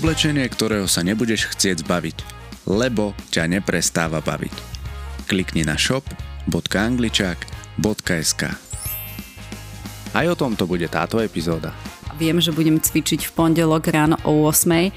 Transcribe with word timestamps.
oblečenie, 0.00 0.48
ktorého 0.48 0.88
sa 0.88 1.04
nebudeš 1.04 1.52
chcieť 1.52 1.84
zbaviť, 1.84 2.24
lebo 2.64 3.12
ťa 3.28 3.52
neprestáva 3.52 4.24
baviť. 4.24 4.56
Klikni 5.28 5.60
na 5.60 5.76
shop.angličák.sk 5.76 8.42
Aj 10.16 10.24
o 10.24 10.32
tomto 10.32 10.64
bude 10.64 10.88
táto 10.88 11.20
epizóda. 11.20 11.76
Viem, 12.16 12.40
že 12.40 12.48
budem 12.48 12.80
cvičiť 12.80 13.28
v 13.28 13.32
pondelok 13.36 13.92
ráno 13.92 14.16
o 14.24 14.48
8, 14.48 14.88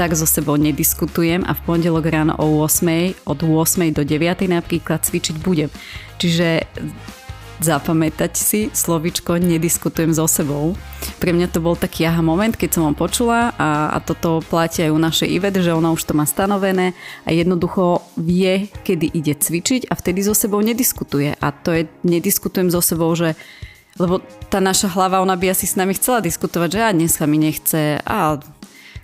tak 0.00 0.16
so 0.16 0.24
sebou 0.24 0.56
nediskutujem 0.56 1.44
a 1.44 1.52
v 1.52 1.60
pondelok 1.60 2.08
ráno 2.08 2.32
o 2.40 2.64
8, 2.64 3.28
od 3.28 3.44
8 3.44 3.92
do 3.92 4.08
9 4.08 4.48
napríklad 4.48 5.04
cvičiť 5.04 5.36
budem. 5.44 5.68
Čiže 6.16 6.64
zapamätať 7.60 8.32
si 8.36 8.60
slovičko 8.72 9.40
nediskutujem 9.40 10.12
so 10.12 10.28
sebou. 10.28 10.76
Pre 11.16 11.30
mňa 11.32 11.48
to 11.52 11.64
bol 11.64 11.78
taký 11.78 12.04
aha 12.04 12.20
moment, 12.20 12.52
keď 12.52 12.70
som 12.76 12.82
ho 12.88 12.92
počula 12.92 13.56
a, 13.56 13.94
a 13.94 13.98
toto 14.02 14.44
platí 14.44 14.84
aj 14.84 14.92
u 14.92 15.00
našej 15.00 15.28
Ivet, 15.30 15.56
že 15.60 15.72
ona 15.72 15.92
už 15.92 16.04
to 16.04 16.12
má 16.12 16.28
stanovené 16.28 16.92
a 17.24 17.32
jednoducho 17.32 18.04
vie, 18.20 18.68
kedy 18.84 19.12
ide 19.16 19.34
cvičiť 19.36 19.88
a 19.88 19.94
vtedy 19.96 20.20
so 20.20 20.36
sebou 20.36 20.60
nediskutuje. 20.60 21.36
A 21.40 21.48
to 21.52 21.72
je, 21.72 21.82
nediskutujem 22.04 22.68
so 22.68 22.84
sebou, 22.84 23.12
že 23.16 23.38
lebo 23.96 24.20
tá 24.52 24.60
naša 24.60 24.92
hlava, 24.92 25.24
ona 25.24 25.40
by 25.40 25.56
asi 25.56 25.64
s 25.64 25.72
nami 25.72 25.96
chcela 25.96 26.20
diskutovať, 26.20 26.68
že 26.68 26.80
a 26.84 26.92
dneska 26.92 27.24
mi 27.24 27.40
nechce 27.40 27.96
a 28.04 28.36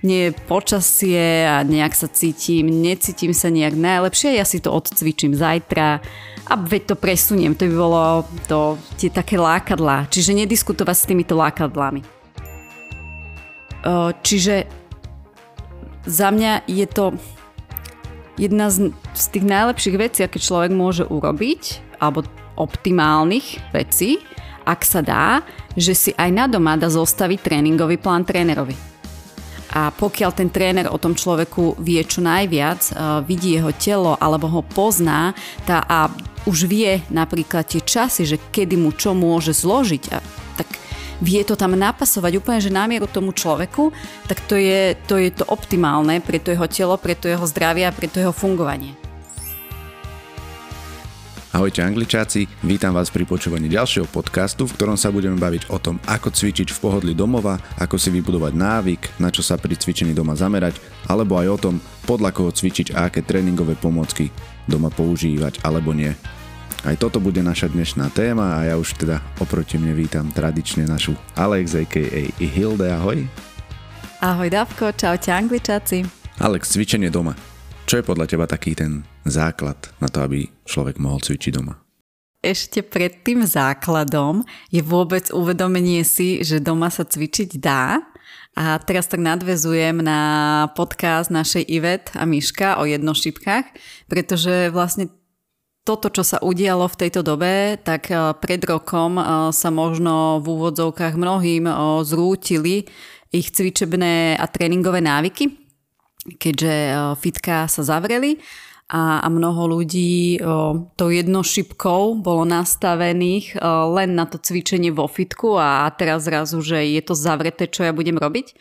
nie 0.02 0.29
je 0.29 0.38
počasie 0.51 1.47
a 1.47 1.62
nejak 1.62 1.95
sa 1.95 2.10
cítim, 2.10 2.66
necítim 2.66 3.30
sa 3.30 3.48
nejak 3.48 3.79
najlepšie, 3.79 4.34
ja 4.34 4.43
si 4.43 4.59
to 4.59 4.74
odcvičím 4.74 5.33
zajtra 5.38 6.02
a 6.51 6.55
veď 6.59 6.93
to 6.93 6.95
presuniem, 6.98 7.54
to 7.54 7.71
by 7.71 7.74
bolo 7.79 8.26
to, 8.51 8.74
tie 8.99 9.09
také 9.15 9.38
lákadlá, 9.38 10.10
čiže 10.10 10.35
nediskutovať 10.35 10.96
s 10.99 11.07
týmito 11.07 11.38
lákadlami. 11.38 12.02
Čiže 14.26 14.66
za 16.02 16.29
mňa 16.35 16.66
je 16.66 16.87
to 16.91 17.15
jedna 18.35 18.74
z, 18.74 18.91
tých 19.15 19.46
najlepších 19.46 19.96
vecí, 20.02 20.21
aké 20.26 20.43
človek 20.43 20.74
môže 20.74 21.07
urobiť, 21.07 21.95
alebo 22.02 22.26
optimálnych 22.59 23.71
vecí, 23.71 24.19
ak 24.66 24.82
sa 24.82 24.98
dá, 24.98 25.46
že 25.79 25.95
si 25.95 26.10
aj 26.19 26.30
na 26.35 26.51
doma 26.51 26.74
dá 26.74 26.91
zostaviť 26.91 27.38
tréningový 27.38 28.02
plán 28.02 28.26
trénerovi 28.26 28.91
a 29.73 29.88
pokiaľ 29.88 30.30
ten 30.37 30.52
tréner 30.52 30.87
o 30.88 31.01
tom 31.01 31.16
človeku 31.16 31.80
vie 31.80 32.04
čo 32.04 32.20
najviac, 32.20 32.92
vidí 33.24 33.56
jeho 33.56 33.73
telo 33.73 34.12
alebo 34.20 34.46
ho 34.48 34.60
pozná 34.60 35.32
tá, 35.64 35.80
a 35.88 36.12
už 36.45 36.68
vie 36.68 37.01
napríklad 37.09 37.64
tie 37.64 37.80
časy, 37.80 38.29
že 38.29 38.37
kedy 38.52 38.76
mu 38.76 38.92
čo 38.92 39.16
môže 39.16 39.56
zložiť, 39.56 40.04
a, 40.12 40.18
tak 40.60 40.68
vie 41.23 41.40
to 41.46 41.54
tam 41.54 41.79
napasovať 41.79 42.42
úplne, 42.42 42.59
že 42.59 42.74
na 42.74 42.84
mieru 42.90 43.06
tomu 43.06 43.30
človeku, 43.30 43.95
tak 44.26 44.42
to 44.51 44.59
je, 44.59 44.98
to 45.06 45.16
je 45.16 45.30
to 45.30 45.46
optimálne 45.46 46.18
pre 46.18 46.42
to 46.42 46.51
jeho 46.51 46.66
telo, 46.66 46.95
pre 46.98 47.14
to 47.14 47.30
jeho 47.30 47.46
zdravie 47.46 47.86
a 47.86 47.95
pre 47.95 48.10
to 48.10 48.18
jeho 48.18 48.34
fungovanie. 48.34 48.98
Ahojte 51.52 51.84
angličáci, 51.84 52.48
vítam 52.64 52.96
vás 52.96 53.12
pri 53.12 53.28
počúvaní 53.28 53.68
ďalšieho 53.68 54.08
podcastu, 54.08 54.64
v 54.64 54.72
ktorom 54.72 54.96
sa 54.96 55.12
budeme 55.12 55.36
baviť 55.36 55.68
o 55.68 55.76
tom, 55.76 56.00
ako 56.08 56.32
cvičiť 56.32 56.72
v 56.72 56.80
pohodli 56.80 57.12
domova, 57.12 57.60
ako 57.76 58.00
si 58.00 58.08
vybudovať 58.08 58.56
návyk, 58.56 59.20
na 59.20 59.28
čo 59.28 59.45
sa 59.45 59.60
pri 59.60 59.76
cvičení 59.76 60.16
doma 60.16 60.32
zamerať, 60.32 60.80
alebo 61.12 61.36
aj 61.36 61.48
o 61.52 61.58
tom, 61.60 61.74
podľa 62.08 62.32
koho 62.32 62.48
cvičiť 62.48 62.96
a 62.96 63.12
aké 63.12 63.20
tréningové 63.20 63.76
pomôcky 63.76 64.32
doma 64.64 64.88
používať 64.88 65.60
alebo 65.60 65.92
nie. 65.92 66.16
Aj 66.88 66.97
toto 66.97 67.20
bude 67.20 67.44
naša 67.44 67.69
dnešná 67.69 68.08
téma 68.16 68.56
a 68.56 68.72
ja 68.72 68.80
už 68.80 68.97
teda 68.97 69.20
oproti 69.36 69.76
mne 69.76 69.92
vítam 69.92 70.32
tradične 70.32 70.88
našu 70.88 71.12
Alex 71.36 71.76
a.k.a. 71.76 72.32
Hilde, 72.41 72.88
ahoj. 72.96 73.28
Ahoj 74.24 74.48
Davko, 74.48 74.96
čaute 74.96 75.28
angličáci. 75.28 76.00
Alex, 76.41 76.72
cvičenie 76.72 77.12
doma. 77.12 77.36
Čo 77.84 78.00
je 78.00 78.08
podľa 78.08 78.24
teba 78.24 78.48
taký 78.48 78.72
ten 78.72 79.04
základ 79.28 79.76
na 80.00 80.08
to, 80.08 80.24
aby 80.24 80.48
človek 80.66 80.98
mohol 80.98 81.22
cvičiť 81.22 81.52
doma? 81.54 81.78
Ešte 82.42 82.82
pred 82.82 83.22
tým 83.22 83.46
základom 83.46 84.42
je 84.74 84.82
vôbec 84.82 85.30
uvedomenie 85.30 86.02
si, 86.02 86.42
že 86.42 86.58
doma 86.58 86.90
sa 86.90 87.06
cvičiť 87.06 87.54
dá. 87.62 88.02
A 88.52 88.76
teraz 88.82 89.08
tak 89.08 89.22
nadvezujem 89.22 90.02
na 90.02 90.20
podcast 90.76 91.32
našej 91.32 91.64
Ivet 91.70 92.12
a 92.18 92.28
Miška 92.28 92.82
o 92.82 92.84
jednošipkách, 92.84 93.64
pretože 94.10 94.68
vlastne 94.74 95.08
toto, 95.82 96.12
čo 96.12 96.22
sa 96.22 96.38
udialo 96.42 96.84
v 96.90 96.98
tejto 96.98 97.24
dobe, 97.24 97.78
tak 97.80 98.10
eh, 98.12 98.18
pred 98.38 98.60
rokom 98.66 99.16
eh, 99.16 99.24
sa 99.54 99.70
možno 99.70 100.42
v 100.42 100.46
úvodzovkách 100.52 101.14
mnohým 101.16 101.64
eh, 101.64 101.74
zrútili 102.04 102.90
ich 103.32 103.48
cvičebné 103.48 104.36
a 104.36 104.44
tréningové 104.44 105.00
návyky 105.00 105.62
keďže 106.38 106.70
e, 106.70 106.92
fitka 107.18 107.66
sa 107.66 107.82
zavreli 107.82 108.38
a, 108.92 109.25
a 109.25 109.28
mnoho 109.32 109.80
ľudí 109.80 110.36
o, 110.44 110.84
tou 111.00 111.08
jednošipkou 111.08 112.20
bolo 112.20 112.44
nastavených 112.44 113.56
o, 113.56 113.88
len 113.97 114.12
na 114.12 114.28
to 114.28 114.36
cvičenie 114.36 114.92
vo 114.92 115.08
fitku 115.08 115.56
a, 115.56 115.88
teraz 115.97 116.28
zrazu, 116.28 116.60
že 116.60 116.76
je 116.92 117.00
to 117.00 117.16
zavreté, 117.16 117.72
čo 117.72 117.88
ja 117.88 117.97
budem 117.97 118.20
robiť. 118.20 118.53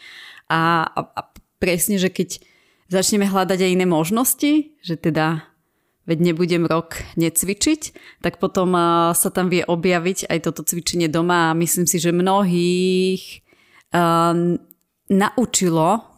A, 0.47 0.87
a, 0.87 0.99
a 1.03 1.21
presne, 1.59 1.99
že 1.99 2.07
keď 2.07 2.39
začneme 2.87 3.27
hľadať 3.27 3.59
aj 3.59 3.71
iné 3.75 3.83
možnosti, 3.83 4.71
že 4.79 4.95
teda 4.95 5.43
veď 6.07 6.31
nebudem 6.31 6.63
rok 6.63 7.03
necvičiť, 7.19 7.81
tak 8.23 8.39
potom 8.39 8.71
a, 8.71 9.11
sa 9.11 9.35
tam 9.35 9.51
vie 9.51 9.67
objaviť 9.67 10.31
aj 10.31 10.39
toto 10.47 10.63
cvičenie 10.63 11.11
doma 11.11 11.51
a 11.51 11.59
myslím 11.59 11.83
si, 11.83 11.99
že 11.99 12.15
mnohých 12.15 13.43
a, 13.91 14.31
naučilo 15.11 16.10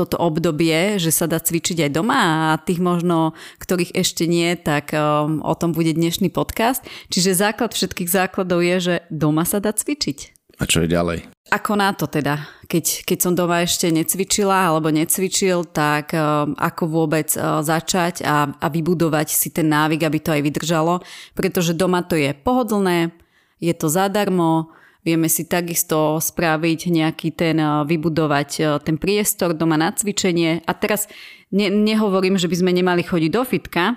toto 0.00 0.16
obdobie, 0.16 0.96
že 0.96 1.12
sa 1.12 1.28
dá 1.28 1.36
cvičiť 1.36 1.84
aj 1.84 1.90
doma 1.92 2.56
a 2.56 2.56
tých 2.56 2.80
možno, 2.80 3.36
ktorých 3.60 3.92
ešte 3.92 4.24
nie, 4.24 4.56
tak 4.56 4.96
um, 4.96 5.44
o 5.44 5.52
tom 5.52 5.76
bude 5.76 5.92
dnešný 5.92 6.32
podcast. 6.32 6.80
Čiže 7.12 7.36
základ 7.36 7.76
všetkých 7.76 8.08
základov 8.08 8.64
je, 8.64 8.76
že 8.80 8.94
doma 9.12 9.44
sa 9.44 9.60
dá 9.60 9.76
cvičiť. 9.76 10.40
A 10.56 10.64
čo 10.64 10.84
je 10.84 10.88
ďalej? 10.88 11.28
Ako 11.52 11.76
na 11.76 11.92
to 11.92 12.08
teda? 12.08 12.48
Keď, 12.64 13.04
keď 13.04 13.18
som 13.20 13.32
doma 13.36 13.60
ešte 13.60 13.92
necvičila 13.92 14.72
alebo 14.72 14.88
necvičil, 14.88 15.68
tak 15.68 16.16
um, 16.16 16.56
ako 16.56 16.88
vôbec 16.88 17.28
uh, 17.36 17.60
začať 17.60 18.24
a, 18.24 18.48
a 18.56 18.66
vybudovať 18.72 19.28
si 19.28 19.52
ten 19.52 19.68
návyk, 19.68 20.00
aby 20.08 20.18
to 20.20 20.32
aj 20.32 20.40
vydržalo. 20.40 21.04
Pretože 21.36 21.76
doma 21.76 22.00
to 22.00 22.16
je 22.16 22.32
pohodlné, 22.32 23.12
je 23.60 23.72
to 23.76 23.92
zadarmo, 23.92 24.72
Vieme 25.00 25.32
si 25.32 25.48
takisto 25.48 26.20
spraviť 26.20 26.92
nejaký 26.92 27.28
ten, 27.32 27.56
eh, 27.56 27.84
vybudovať 27.88 28.50
eh, 28.60 28.66
ten 28.84 29.00
priestor 29.00 29.56
doma 29.56 29.80
na 29.80 29.92
cvičenie. 29.96 30.60
A 30.68 30.72
teraz 30.76 31.08
ne, 31.48 31.72
nehovorím, 31.72 32.36
že 32.36 32.48
by 32.48 32.56
sme 32.60 32.72
nemali 32.76 33.00
chodiť 33.00 33.30
do 33.32 33.42
fitka. 33.48 33.96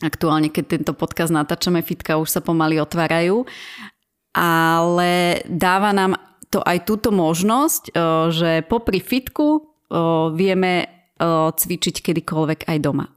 Aktuálne, 0.00 0.48
keď 0.48 0.80
tento 0.80 0.92
podcast 0.96 1.34
natáčame, 1.34 1.82
fitka 1.82 2.16
už 2.16 2.30
sa 2.30 2.40
pomaly 2.40 2.78
otvárajú. 2.80 3.44
Ale 4.30 5.42
dáva 5.50 5.90
nám 5.90 6.14
to 6.46 6.62
aj 6.62 6.86
túto 6.86 7.10
možnosť, 7.10 7.82
eh, 7.90 8.02
že 8.30 8.50
popri 8.66 9.02
fitku 9.02 9.66
vieme 10.38 10.86
cvičiť 11.50 11.98
kedykoľvek 11.98 12.70
aj 12.70 12.78
doma. 12.78 13.10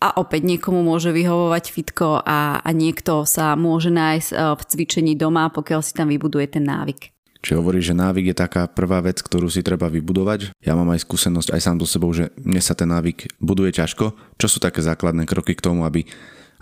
A 0.00 0.16
opäť 0.16 0.48
niekomu 0.48 0.80
môže 0.80 1.12
vyhovovať 1.12 1.64
fitko 1.76 2.24
a, 2.24 2.64
a 2.64 2.70
niekto 2.72 3.28
sa 3.28 3.52
môže 3.52 3.92
nájsť 3.92 4.28
e, 4.32 4.36
v 4.56 4.62
cvičení 4.64 5.12
doma, 5.12 5.52
pokiaľ 5.52 5.84
si 5.84 5.92
tam 5.92 6.08
vybuduje 6.08 6.56
ten 6.56 6.64
návyk. 6.64 7.12
Či 7.40 7.56
hovorí, 7.56 7.84
že 7.84 7.96
návyk 7.96 8.32
je 8.32 8.36
taká 8.36 8.68
prvá 8.68 9.00
vec, 9.04 9.20
ktorú 9.20 9.48
si 9.52 9.60
treba 9.64 9.92
vybudovať. 9.92 10.56
Ja 10.60 10.72
mám 10.72 10.92
aj 10.92 11.04
skúsenosť 11.04 11.52
aj 11.56 11.60
sám 11.60 11.76
so 11.80 11.88
sebou, 11.88 12.12
že 12.12 12.32
mne 12.40 12.60
sa 12.60 12.72
ten 12.72 12.88
návyk 12.88 13.40
buduje 13.40 13.76
ťažko. 13.76 14.36
Čo 14.36 14.46
sú 14.48 14.58
také 14.60 14.84
základné 14.84 15.24
kroky 15.24 15.56
k 15.56 15.64
tomu, 15.64 15.88
aby, 15.88 16.04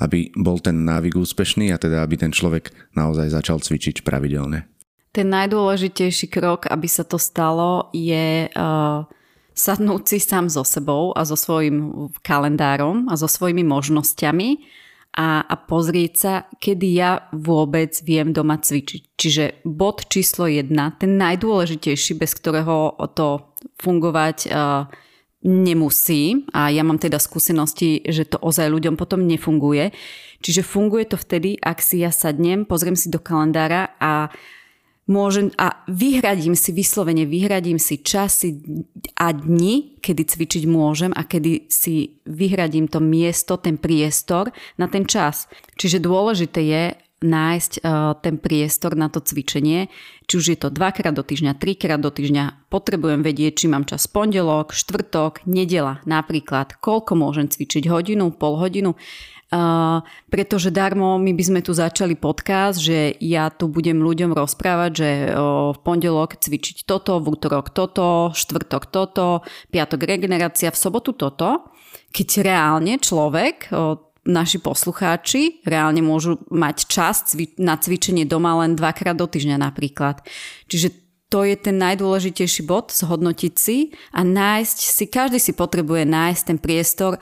aby 0.02 0.34
bol 0.38 0.62
ten 0.62 0.86
návyk 0.86 1.18
úspešný 1.18 1.74
a 1.74 1.82
teda 1.82 2.02
aby 2.02 2.18
ten 2.18 2.30
človek 2.30 2.70
naozaj 2.94 3.34
začal 3.34 3.58
cvičiť 3.58 4.06
pravidelne? 4.06 4.70
Ten 5.10 5.34
najdôležitejší 5.34 6.30
krok, 6.30 6.70
aby 6.70 6.86
sa 6.86 7.02
to 7.02 7.18
stalo, 7.18 7.90
je 7.90 8.46
uh, 8.46 9.02
sadnúť 9.58 10.02
si 10.06 10.18
sám 10.22 10.46
so 10.46 10.62
sebou 10.62 11.10
a 11.18 11.26
so 11.26 11.34
svojím 11.34 12.08
kalendárom 12.22 13.10
a 13.10 13.18
so 13.18 13.26
svojimi 13.26 13.66
možnosťami 13.66 14.62
a, 15.18 15.42
a 15.42 15.54
pozrieť 15.58 16.12
sa, 16.14 16.32
kedy 16.62 16.88
ja 16.94 17.26
vôbec 17.34 17.90
viem 18.06 18.30
doma 18.30 18.62
cvičiť. 18.62 19.18
Čiže 19.18 19.44
bod 19.66 20.06
číslo 20.06 20.46
jedna, 20.46 20.94
ten 20.94 21.18
najdôležitejší, 21.18 22.14
bez 22.14 22.38
ktorého 22.38 22.94
to 23.18 23.50
fungovať 23.82 24.38
uh, 24.46 24.86
nemusí 25.42 26.46
a 26.54 26.70
ja 26.70 26.86
mám 26.86 27.02
teda 27.02 27.18
skúsenosti, 27.18 28.02
že 28.06 28.30
to 28.30 28.38
ozaj 28.38 28.70
ľuďom 28.70 28.94
potom 28.94 29.26
nefunguje. 29.26 29.90
Čiže 30.38 30.62
funguje 30.62 31.10
to 31.10 31.18
vtedy, 31.18 31.58
ak 31.58 31.82
si 31.82 32.02
ja 32.02 32.14
sadnem, 32.14 32.62
pozriem 32.62 32.94
si 32.94 33.10
do 33.10 33.18
kalendára 33.18 33.98
a 33.98 34.30
môžem 35.08 35.50
a 35.56 35.82
vyhradím 35.88 36.52
si, 36.54 36.70
vyslovene 36.70 37.24
vyhradím 37.24 37.80
si 37.80 37.98
časy 38.04 38.60
a 39.16 39.32
dni, 39.32 39.98
kedy 39.98 40.22
cvičiť 40.22 40.64
môžem 40.68 41.10
a 41.16 41.24
kedy 41.24 41.66
si 41.72 42.20
vyhradím 42.28 42.86
to 42.86 43.00
miesto, 43.00 43.56
ten 43.56 43.80
priestor 43.80 44.52
na 44.76 44.86
ten 44.86 45.08
čas. 45.08 45.48
Čiže 45.80 46.04
dôležité 46.04 46.60
je, 46.62 46.84
nájsť 47.18 47.72
uh, 47.82 48.14
ten 48.22 48.38
priestor 48.38 48.94
na 48.94 49.10
to 49.10 49.18
cvičenie, 49.18 49.90
či 50.30 50.34
už 50.38 50.46
je 50.54 50.58
to 50.58 50.70
dvakrát 50.70 51.10
do 51.10 51.26
týždňa, 51.26 51.58
trikrát 51.58 51.98
do 51.98 52.14
týždňa, 52.14 52.70
potrebujem 52.70 53.26
vedieť, 53.26 53.64
či 53.64 53.66
mám 53.66 53.90
čas 53.90 54.06
pondelok, 54.06 54.70
štvrtok, 54.70 55.42
nedela. 55.50 55.98
Napríklad, 56.06 56.78
koľko 56.78 57.18
môžem 57.18 57.50
cvičiť, 57.50 57.90
hodinu, 57.90 58.30
pol 58.30 58.54
hodinu, 58.62 58.94
uh, 59.52 60.04
pretože 60.28 60.72
darmo 60.72 61.16
my 61.16 61.32
by 61.32 61.44
sme 61.44 61.60
tu 61.64 61.72
začali 61.76 62.14
podcast, 62.16 62.80
že 62.80 63.16
ja 63.20 63.48
tu 63.52 63.68
budem 63.68 64.00
ľuďom 64.00 64.32
rozprávať, 64.32 64.90
že 64.92 65.10
uh, 65.28 65.72
v 65.74 65.78
pondelok 65.84 66.40
cvičiť 66.40 66.84
toto, 66.84 67.20
v 67.20 67.32
útorok 67.32 67.72
toto, 67.72 68.32
štvrtok 68.32 68.84
toto, 68.88 69.44
piatok 69.72 70.00
regenerácia, 70.04 70.72
v 70.72 70.80
sobotu 70.80 71.16
toto, 71.16 71.68
keď 72.12 72.28
reálne 72.44 72.96
človek 73.00 73.68
uh, 73.70 73.96
naši 74.28 74.60
poslucháči 74.60 75.64
reálne 75.64 76.04
môžu 76.04 76.36
mať 76.52 76.84
čas 76.84 77.24
na 77.56 77.80
cvičenie 77.80 78.28
doma 78.28 78.60
len 78.60 78.76
dvakrát 78.76 79.16
do 79.16 79.24
týždňa 79.24 79.56
napríklad. 79.56 80.20
Čiže 80.68 81.08
to 81.28 81.44
je 81.44 81.60
ten 81.60 81.76
najdôležitejší 81.76 82.64
bod, 82.64 82.88
zhodnotiť 82.88 83.54
si 83.56 83.92
a 84.16 84.24
nájsť 84.24 84.78
si, 84.80 85.04
každý 85.08 85.36
si 85.36 85.52
potrebuje 85.52 86.08
nájsť 86.08 86.42
ten 86.44 86.58
priestor 86.60 87.20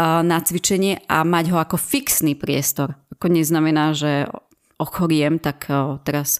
na 0.00 0.38
cvičenie 0.44 1.00
a 1.08 1.24
mať 1.24 1.50
ho 1.50 1.58
ako 1.58 1.80
fixný 1.80 2.36
priestor. 2.36 2.94
Ako 3.16 3.32
neznamená, 3.32 3.96
že 3.96 4.28
ochoriem, 4.76 5.40
tak 5.40 5.66
teraz 6.04 6.38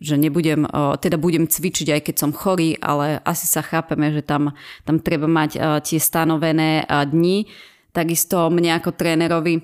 že 0.00 0.20
nebudem, 0.20 0.68
teda 1.00 1.16
budem 1.16 1.48
cvičiť 1.48 1.88
aj 1.96 2.00
keď 2.08 2.16
som 2.20 2.36
chorý, 2.36 2.76
ale 2.80 3.24
asi 3.24 3.48
sa 3.48 3.64
chápeme, 3.64 4.12
že 4.12 4.20
tam, 4.20 4.52
tam 4.84 5.00
treba 5.00 5.24
mať 5.24 5.80
tie 5.80 5.96
stanovené 5.96 6.84
dni, 6.88 7.48
Takisto 7.88 8.52
mne 8.52 8.78
ako 8.78 8.94
trénerovi 8.94 9.58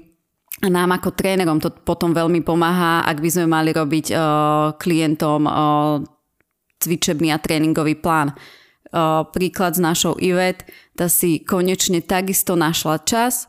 a 0.64 0.68
nám 0.72 0.96
ako 0.96 1.12
trénerom 1.12 1.60
to 1.60 1.70
potom 1.70 2.16
veľmi 2.16 2.40
pomáha, 2.40 3.04
ak 3.04 3.20
by 3.20 3.28
sme 3.30 3.46
mali 3.46 3.70
robiť 3.70 4.10
klientom 4.80 5.44
cvičebný 6.80 7.28
a 7.30 7.38
tréningový 7.38 8.00
plán. 8.00 8.32
Príklad 9.30 9.76
s 9.76 9.80
našou 9.82 10.16
Ivet, 10.18 10.64
tá 10.94 11.10
si 11.10 11.42
konečne 11.42 12.00
takisto 12.02 12.54
našla 12.54 13.02
čas, 13.02 13.46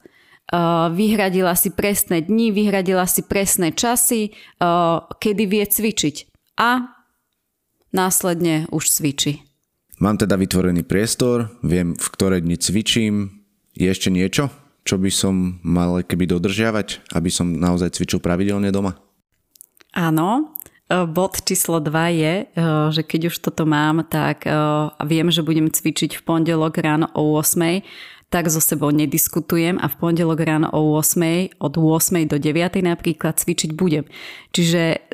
uh, 0.52 0.90
vyhradila 0.94 1.54
si 1.54 1.70
presné 1.70 2.26
dni, 2.26 2.52
vyhradila 2.52 3.06
si 3.06 3.26
presné 3.26 3.74
časy, 3.74 4.34
uh, 4.62 5.06
kedy 5.22 5.44
vie 5.46 5.66
cvičiť 5.66 6.16
a 6.62 6.90
následne 7.94 8.70
už 8.70 8.90
cvičí. 8.90 9.46
Mám 10.02 10.20
teda 10.20 10.36
vytvorený 10.36 10.84
priestor, 10.84 11.56
viem 11.64 11.96
v 11.96 12.08
ktoré 12.12 12.44
dni 12.44 12.60
cvičím. 12.60 13.46
Je 13.76 13.88
ešte 13.88 14.12
niečo? 14.12 14.52
čo 14.86 15.02
by 15.02 15.10
som 15.10 15.58
mal 15.66 16.06
keby 16.06 16.30
dodržiavať, 16.30 17.10
aby 17.18 17.30
som 17.34 17.58
naozaj 17.58 17.98
cvičil 17.98 18.22
pravidelne 18.22 18.70
doma? 18.70 18.94
Áno, 19.98 20.55
bod 20.90 21.42
číslo 21.42 21.82
2 21.82 21.90
je, 22.14 22.34
e, 22.46 22.46
že 22.94 23.02
keď 23.02 23.34
už 23.34 23.42
toto 23.42 23.66
mám, 23.66 24.06
tak 24.06 24.46
e, 24.46 24.54
viem, 25.06 25.34
že 25.34 25.42
budem 25.42 25.74
cvičiť 25.74 26.18
v 26.18 26.22
pondelok 26.22 26.78
ráno 26.78 27.10
o 27.18 27.38
8 27.38 27.82
tak 28.34 28.50
so 28.50 28.60
sebou 28.60 28.90
nediskutujem 28.92 29.80
a 29.80 29.86
v 29.88 29.96
pondelok 29.96 30.40
ráno 30.44 30.68
o 30.74 30.98
8, 30.98 31.56
od 31.62 31.74
8 31.78 32.28
do 32.28 32.36
9 32.36 32.84
napríklad 32.84 33.38
cvičiť 33.38 33.72
budem. 33.72 34.04
Čiže 34.52 35.08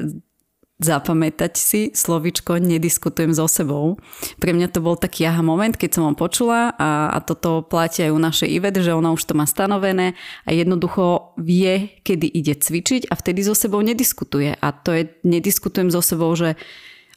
zapamätať 0.81 1.53
si 1.55 1.81
slovičko 1.93 2.57
nediskutujem 2.57 3.31
so 3.31 3.45
sebou. 3.45 4.01
Pre 4.41 4.51
mňa 4.51 4.73
to 4.73 4.81
bol 4.81 4.97
taký 4.97 5.29
aha 5.29 5.45
moment, 5.45 5.77
keď 5.77 5.89
som 5.95 6.03
ho 6.09 6.13
počula 6.17 6.73
a, 6.75 7.13
a 7.13 7.17
toto 7.21 7.61
platí 7.61 8.01
aj 8.01 8.11
u 8.11 8.19
našej 8.19 8.49
Ivet, 8.49 8.81
že 8.81 8.91
ona 8.91 9.13
už 9.13 9.23
to 9.29 9.33
má 9.37 9.45
stanovené 9.45 10.17
a 10.43 10.49
jednoducho 10.51 11.37
vie, 11.37 12.01
kedy 12.01 12.27
ide 12.27 12.57
cvičiť 12.57 13.07
a 13.07 13.15
vtedy 13.15 13.45
so 13.45 13.53
sebou 13.53 13.79
nediskutuje. 13.85 14.57
A 14.57 14.67
to 14.73 14.91
je, 14.97 15.03
nediskutujem 15.21 15.93
so 15.93 16.01
sebou, 16.01 16.33
že 16.33 16.57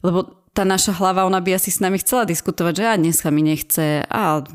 lebo 0.05 0.45
tá 0.55 0.63
naša 0.63 0.95
hlava, 0.95 1.27
ona 1.27 1.43
by 1.43 1.59
asi 1.59 1.67
s 1.73 1.83
nami 1.83 1.99
chcela 1.99 2.23
diskutovať, 2.23 2.73
že 2.79 2.85
a 2.87 2.95
dneska 2.95 3.27
mi 3.27 3.43
nechce 3.43 4.07
a 4.07 4.45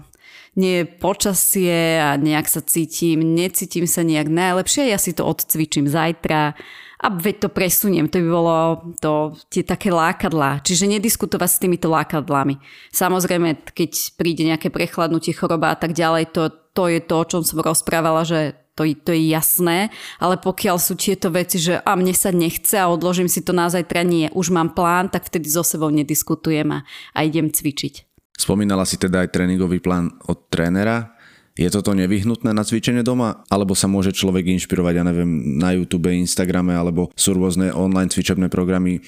nie 0.58 0.82
je 0.82 0.91
počasie 0.99 2.02
a 2.02 2.19
nejak 2.19 2.47
sa 2.50 2.62
cítim, 2.64 3.23
necítim 3.23 3.87
sa 3.87 4.02
nejak 4.02 4.26
najlepšie, 4.26 4.91
ja 4.91 4.99
si 4.99 5.14
to 5.14 5.23
odcvičím 5.26 5.87
zajtra 5.87 6.58
a 7.00 7.06
veď 7.08 7.47
to 7.47 7.49
presuniem, 7.49 8.12
to 8.12 8.20
by 8.20 8.29
bolo 8.29 8.56
to, 9.00 9.32
tie 9.49 9.64
také 9.64 9.88
lákadlá. 9.88 10.61
Čiže 10.61 11.00
nediskutovať 11.00 11.49
s 11.49 11.61
týmito 11.64 11.88
lákadlami. 11.88 12.61
Samozrejme, 12.93 13.73
keď 13.73 14.20
príde 14.20 14.44
nejaké 14.44 14.69
prechladnutie, 14.69 15.32
choroba 15.32 15.73
a 15.73 15.81
tak 15.81 15.97
ďalej, 15.97 16.29
to, 16.37 16.53
to 16.76 16.93
je 16.93 17.00
to, 17.00 17.14
o 17.17 17.25
čom 17.25 17.41
som 17.41 17.64
rozprávala, 17.64 18.29
že 18.29 18.53
to, 18.76 18.85
to 18.85 19.17
je 19.17 19.32
jasné, 19.32 19.88
ale 20.20 20.37
pokiaľ 20.37 20.76
sú 20.76 20.96
tieto 20.96 21.32
veci, 21.32 21.56
že 21.61 21.81
a 21.81 21.96
mne 21.96 22.12
sa 22.12 22.32
nechce 22.32 22.76
a 22.76 22.88
odložím 22.88 23.29
si 23.29 23.41
to 23.44 23.56
na 23.56 23.73
zajtra, 23.73 24.05
nie, 24.05 24.29
už 24.32 24.53
mám 24.53 24.76
plán, 24.76 25.08
tak 25.08 25.29
vtedy 25.29 25.49
so 25.49 25.64
sebou 25.64 25.88
nediskutujem 25.88 26.69
a, 26.69 26.85
a 27.17 27.19
idem 27.25 27.49
cvičiť. 27.49 28.09
Spomínala 28.40 28.88
si 28.88 28.96
teda 28.96 29.20
aj 29.20 29.37
tréningový 29.37 29.84
plán 29.84 30.16
od 30.25 30.48
trénera. 30.48 31.12
Je 31.60 31.69
toto 31.69 31.92
nevyhnutné 31.92 32.56
na 32.56 32.64
cvičenie 32.64 33.04
doma? 33.04 33.44
Alebo 33.52 33.76
sa 33.76 33.84
môže 33.84 34.16
človek 34.16 34.48
inšpirovať, 34.56 34.94
ja 34.96 35.04
neviem, 35.04 35.60
na 35.60 35.76
YouTube, 35.76 36.08
Instagrame, 36.08 36.72
alebo 36.72 37.12
sú 37.12 37.37
rôzne 37.37 37.69
online 37.76 38.08
cvičebné 38.08 38.48
programy. 38.48 39.04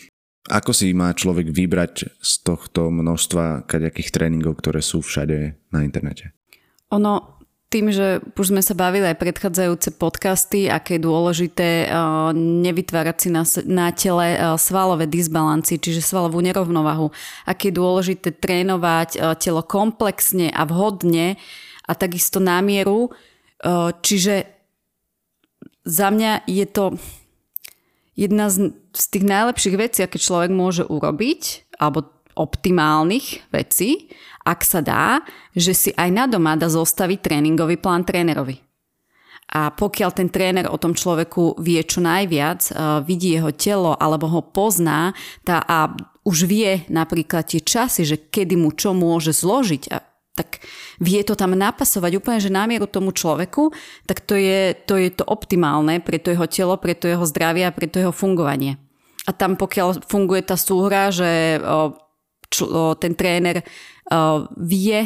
Ako 0.53 0.77
si 0.77 0.93
má 0.93 1.17
človek 1.17 1.49
vybrať 1.49 2.13
z 2.21 2.33
tohto 2.45 2.93
množstva 2.93 3.65
kaďakých 3.65 4.13
tréningov, 4.13 4.61
ktoré 4.61 4.85
sú 4.85 5.01
všade 5.01 5.57
na 5.73 5.81
internete? 5.81 6.37
Ono, 6.93 7.41
tým, 7.73 7.89
že 7.89 8.21
už 8.37 8.53
sme 8.53 8.61
sa 8.61 8.77
bavili 8.77 9.09
aj 9.09 9.17
predchádzajúce 9.17 9.97
podcasty, 9.97 10.69
aké 10.69 11.01
je 11.01 11.09
dôležité 11.09 11.89
uh, 11.89 12.37
nevytvárať 12.37 13.17
si 13.17 13.29
na, 13.33 13.49
na 13.65 13.89
tele 13.97 14.37
uh, 14.37 14.61
svalové 14.61 15.09
disbalanci, 15.09 15.81
čiže 15.81 16.05
svalovú 16.05 16.45
nerovnovahu, 16.45 17.09
aké 17.49 17.73
je 17.73 17.79
dôležité 17.81 18.29
trénovať 18.37 19.17
uh, 19.17 19.33
telo 19.41 19.65
komplexne 19.65 20.53
a 20.53 20.69
vhodne, 20.69 21.41
a 21.83 21.99
takisto 21.99 22.39
námieru. 22.39 23.11
Čiže 24.07 24.47
za 25.83 26.09
mňa 26.15 26.47
je 26.47 26.67
to 26.71 26.95
jedna 28.15 28.51
z, 28.55 28.71
z 28.95 29.05
tých 29.11 29.25
najlepších 29.27 29.77
vecí, 29.77 29.99
aké 30.07 30.19
človek 30.23 30.55
môže 30.55 30.87
urobiť, 30.87 31.75
alebo 31.83 32.07
optimálnych 32.35 33.53
vecí, 33.53 34.11
ak 34.43 34.61
sa 34.67 34.83
dá, 34.83 35.23
že 35.55 35.73
si 35.73 35.91
aj 35.95 36.09
na 36.11 36.25
doma 36.27 36.59
dá 36.59 36.67
zostaviť 36.67 37.19
tréningový 37.23 37.79
plán 37.79 38.03
trénerovi. 38.03 38.59
A 39.53 39.69
pokiaľ 39.69 40.11
ten 40.17 40.33
tréner 40.33 40.65
o 40.65 40.81
tom 40.81 40.97
človeku 40.97 41.61
vie 41.61 41.85
čo 41.85 42.01
najviac, 42.01 42.73
vidí 43.05 43.37
jeho 43.37 43.53
telo 43.53 43.93
alebo 44.01 44.25
ho 44.33 44.41
pozná 44.41 45.13
tá, 45.45 45.61
a 45.61 45.93
už 46.25 46.49
vie 46.49 46.89
napríklad 46.89 47.53
tie 47.53 47.61
časy, 47.61 48.09
že 48.09 48.17
kedy 48.33 48.57
mu 48.57 48.73
čo 48.73 48.97
môže 48.97 49.37
zložiť 49.37 49.93
a 49.93 50.01
tak 50.33 50.65
vie 50.97 51.21
to 51.29 51.37
tam 51.37 51.53
napasovať 51.53 52.17
úplne, 52.17 52.41
že 52.41 52.49
námieru 52.49 52.89
tomu 52.89 53.13
človeku, 53.13 53.69
tak 54.09 54.25
to 54.25 54.33
je, 54.33 54.73
to 54.89 54.97
je 54.97 55.13
to 55.13 55.29
optimálne 55.29 56.01
pre 56.01 56.17
to 56.17 56.33
jeho 56.33 56.49
telo, 56.49 56.81
pre 56.81 56.97
to 56.97 57.05
jeho 57.05 57.29
zdravie 57.29 57.69
a 57.69 57.75
pre 57.77 57.85
to 57.85 58.01
jeho 58.01 58.15
fungovanie. 58.17 58.81
A 59.29 59.37
tam 59.37 59.61
pokiaľ 59.61 60.09
funguje 60.09 60.41
tá 60.41 60.57
súhra, 60.57 61.13
že 61.13 61.61
čo, 62.53 62.93
ten 63.01 63.17
tréner 63.17 63.65
o, 63.65 63.65
vie 64.61 65.01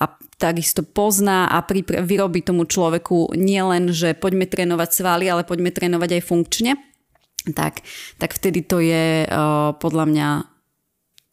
a 0.00 0.04
takisto 0.40 0.80
pozná 0.80 1.52
a 1.52 1.60
pripra- 1.60 2.00
vyrobí 2.00 2.40
tomu 2.40 2.64
človeku 2.64 3.36
nielen, 3.36 3.92
že 3.92 4.16
poďme 4.16 4.48
trénovať 4.48 4.90
svaly, 4.92 5.28
ale 5.28 5.44
poďme 5.44 5.68
trénovať 5.72 6.20
aj 6.20 6.22
funkčne, 6.24 6.72
tak, 7.52 7.84
tak 8.16 8.32
vtedy 8.32 8.64
to 8.64 8.80
je 8.80 9.28
o, 9.28 9.76
podľa 9.76 10.04
mňa 10.08 10.28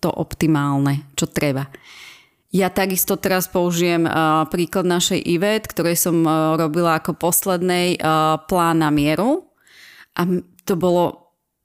to 0.04 0.12
optimálne, 0.12 1.08
čo 1.16 1.32
treba. 1.32 1.72
Ja 2.54 2.70
takisto 2.70 3.18
teraz 3.18 3.50
použijem 3.50 4.06
uh, 4.06 4.46
príklad 4.46 4.86
našej 4.86 5.18
IVET, 5.26 5.66
ktorej 5.66 5.98
som 5.98 6.22
uh, 6.22 6.54
robila 6.54 7.02
ako 7.02 7.18
poslednej 7.18 7.98
uh, 7.98 8.38
plán 8.46 8.86
na 8.86 8.94
mieru. 8.94 9.50
A 10.14 10.30
to 10.62 10.78
bolo, 10.78 11.23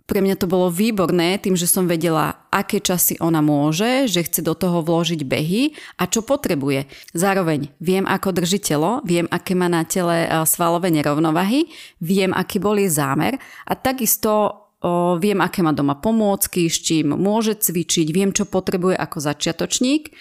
pre 0.08 0.24
mňa 0.24 0.40
to 0.40 0.48
bolo 0.48 0.72
výborné 0.72 1.36
tým, 1.36 1.52
že 1.52 1.68
som 1.68 1.84
vedela, 1.84 2.48
aké 2.48 2.80
časy 2.80 3.20
ona 3.20 3.44
môže, 3.44 4.08
že 4.08 4.24
chce 4.24 4.40
do 4.40 4.56
toho 4.56 4.80
vložiť 4.80 5.20
behy 5.28 5.76
a 6.00 6.08
čo 6.08 6.24
potrebuje. 6.24 6.88
Zároveň 7.12 7.68
viem, 7.76 8.08
ako 8.08 8.32
drží 8.32 8.64
telo, 8.64 9.04
viem, 9.04 9.28
aké 9.28 9.52
má 9.52 9.68
na 9.68 9.84
tele 9.84 10.24
svalové 10.48 10.88
nerovnovahy, 10.88 11.68
viem, 12.00 12.32
aký 12.32 12.56
bol 12.56 12.80
jej 12.80 12.88
zámer 12.88 13.36
a 13.68 13.76
takisto 13.76 14.32
o, 14.80 15.20
viem, 15.20 15.44
aké 15.44 15.60
má 15.60 15.76
doma 15.76 16.00
pomôcky, 16.00 16.72
s 16.72 16.80
čím 16.80 17.12
môže 17.12 17.60
cvičiť, 17.60 18.08
viem, 18.08 18.32
čo 18.32 18.48
potrebuje 18.48 18.96
ako 18.96 19.20
začiatočník 19.20 20.16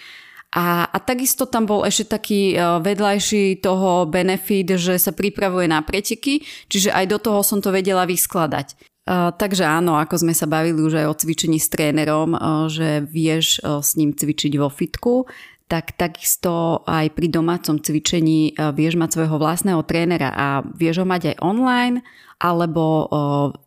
a, 0.48 0.88
a 0.88 0.96
takisto 0.96 1.44
tam 1.44 1.68
bol 1.68 1.84
ešte 1.84 2.16
taký 2.16 2.56
e, 2.56 2.80
vedľajší 2.80 3.60
toho 3.60 4.08
benefit, 4.08 4.80
že 4.80 4.96
sa 4.96 5.12
pripravuje 5.12 5.68
na 5.68 5.84
preteky, 5.84 6.40
čiže 6.72 6.88
aj 6.88 7.04
do 7.04 7.18
toho 7.20 7.44
som 7.44 7.60
to 7.60 7.68
vedela 7.68 8.08
vyskladať. 8.08 8.87
Uh, 9.08 9.32
takže 9.32 9.64
áno, 9.64 9.96
ako 9.96 10.20
sme 10.20 10.36
sa 10.36 10.44
bavili 10.44 10.84
už 10.84 11.00
aj 11.00 11.06
o 11.08 11.16
cvičení 11.16 11.56
s 11.56 11.72
trénerom, 11.72 12.36
uh, 12.36 12.68
že 12.68 13.00
vieš 13.08 13.56
uh, 13.64 13.80
s 13.80 13.96
ním 13.96 14.12
cvičiť 14.12 14.52
vo 14.60 14.68
fitku, 14.68 15.24
tak 15.64 15.96
takisto 15.96 16.84
aj 16.84 17.16
pri 17.16 17.28
domácom 17.28 17.76
cvičení 17.76 18.56
e, 18.56 18.72
vieš 18.72 18.96
mať 18.96 19.20
svojho 19.20 19.36
vlastného 19.36 19.84
trénera 19.84 20.32
a 20.32 20.64
vieš 20.64 21.04
ho 21.04 21.06
mať 21.06 21.36
aj 21.36 21.44
online, 21.44 22.00
alebo 22.40 23.04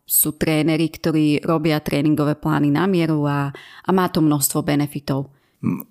sú 0.02 0.34
tréneri, 0.34 0.90
ktorí 0.90 1.46
robia 1.46 1.78
tréningové 1.78 2.34
plány 2.34 2.74
na 2.74 2.90
mieru 2.90 3.22
a, 3.22 3.54
a 3.86 3.90
má 3.94 4.10
to 4.10 4.18
množstvo 4.18 4.66
benefitov. 4.66 5.30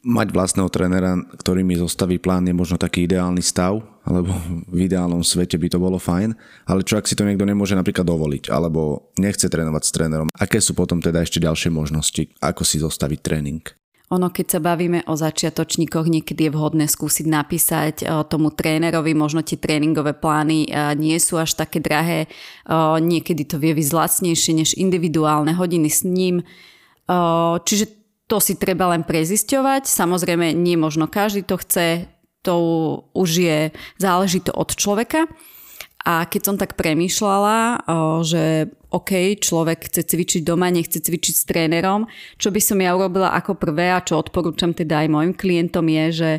Mať 0.04 0.36
vlastného 0.36 0.68
trénera, 0.68 1.16
ktorý 1.40 1.64
mi 1.64 1.80
zostaví 1.80 2.20
plán, 2.20 2.44
je 2.44 2.52
možno 2.52 2.76
taký 2.76 3.08
ideálny 3.08 3.40
stav, 3.40 3.80
alebo 4.04 4.36
v 4.68 4.92
ideálnom 4.92 5.24
svete 5.24 5.56
by 5.56 5.68
to 5.72 5.80
bolo 5.80 5.96
fajn, 5.96 6.36
ale 6.68 6.84
čo 6.84 7.00
ak 7.00 7.08
si 7.08 7.16
to 7.16 7.24
niekto 7.24 7.48
nemôže 7.48 7.72
napríklad 7.80 8.04
dovoliť, 8.04 8.52
alebo 8.52 9.12
nechce 9.16 9.48
trénovať 9.48 9.84
s 9.88 9.96
trénerom, 9.96 10.28
aké 10.36 10.60
sú 10.60 10.76
potom 10.76 11.00
teda 11.00 11.24
ešte 11.24 11.40
ďalšie 11.40 11.72
možnosti, 11.72 12.28
ako 12.44 12.68
si 12.68 12.84
zostaviť 12.84 13.20
tréning? 13.24 13.64
Ono, 14.12 14.28
keď 14.28 14.46
sa 14.52 14.60
bavíme 14.60 15.08
o 15.08 15.16
začiatočníkoch, 15.16 16.04
niekedy 16.12 16.52
je 16.52 16.52
vhodné 16.52 16.92
skúsiť 16.92 17.32
napísať 17.32 17.96
eh, 18.04 18.08
tomu 18.28 18.52
trénerovi, 18.52 19.16
možno 19.16 19.40
tie 19.40 19.56
tréningové 19.56 20.12
plány 20.12 20.68
eh, 20.68 20.92
nie 21.00 21.16
sú 21.16 21.40
až 21.40 21.56
také 21.56 21.80
drahé, 21.80 22.28
eh, 22.28 22.96
niekedy 23.00 23.48
to 23.48 23.56
vie 23.56 23.72
byť 23.72 23.88
než 24.28 24.76
individuálne 24.76 25.56
hodiny 25.56 25.88
s 25.88 26.04
ním. 26.04 26.44
Čiže 27.12 28.01
to 28.32 28.40
si 28.40 28.56
treba 28.56 28.96
len 28.96 29.04
prezisťovať. 29.04 29.92
Samozrejme, 29.92 30.56
nie 30.56 30.80
možno 30.80 31.12
každý 31.12 31.44
to 31.44 31.60
chce, 31.60 32.08
to 32.48 32.56
už 33.12 33.30
je, 33.44 33.60
záleží 34.00 34.40
od 34.56 34.72
človeka. 34.72 35.28
A 36.02 36.26
keď 36.26 36.42
som 36.42 36.56
tak 36.58 36.80
premýšľala, 36.80 37.86
že 38.26 38.72
OK, 38.90 39.38
človek 39.38 39.86
chce 39.86 40.02
cvičiť 40.02 40.42
doma, 40.42 40.74
nechce 40.74 40.98
cvičiť 40.98 41.36
s 41.38 41.46
trénerom, 41.46 42.10
čo 42.42 42.50
by 42.50 42.58
som 42.58 42.82
ja 42.82 42.98
urobila 42.98 43.36
ako 43.38 43.54
prvé 43.60 43.94
a 43.94 44.02
čo 44.02 44.18
odporúčam 44.18 44.74
teda 44.74 45.06
aj 45.06 45.08
mojim 45.14 45.34
klientom 45.38 45.86
je, 45.86 46.06
že 46.10 46.32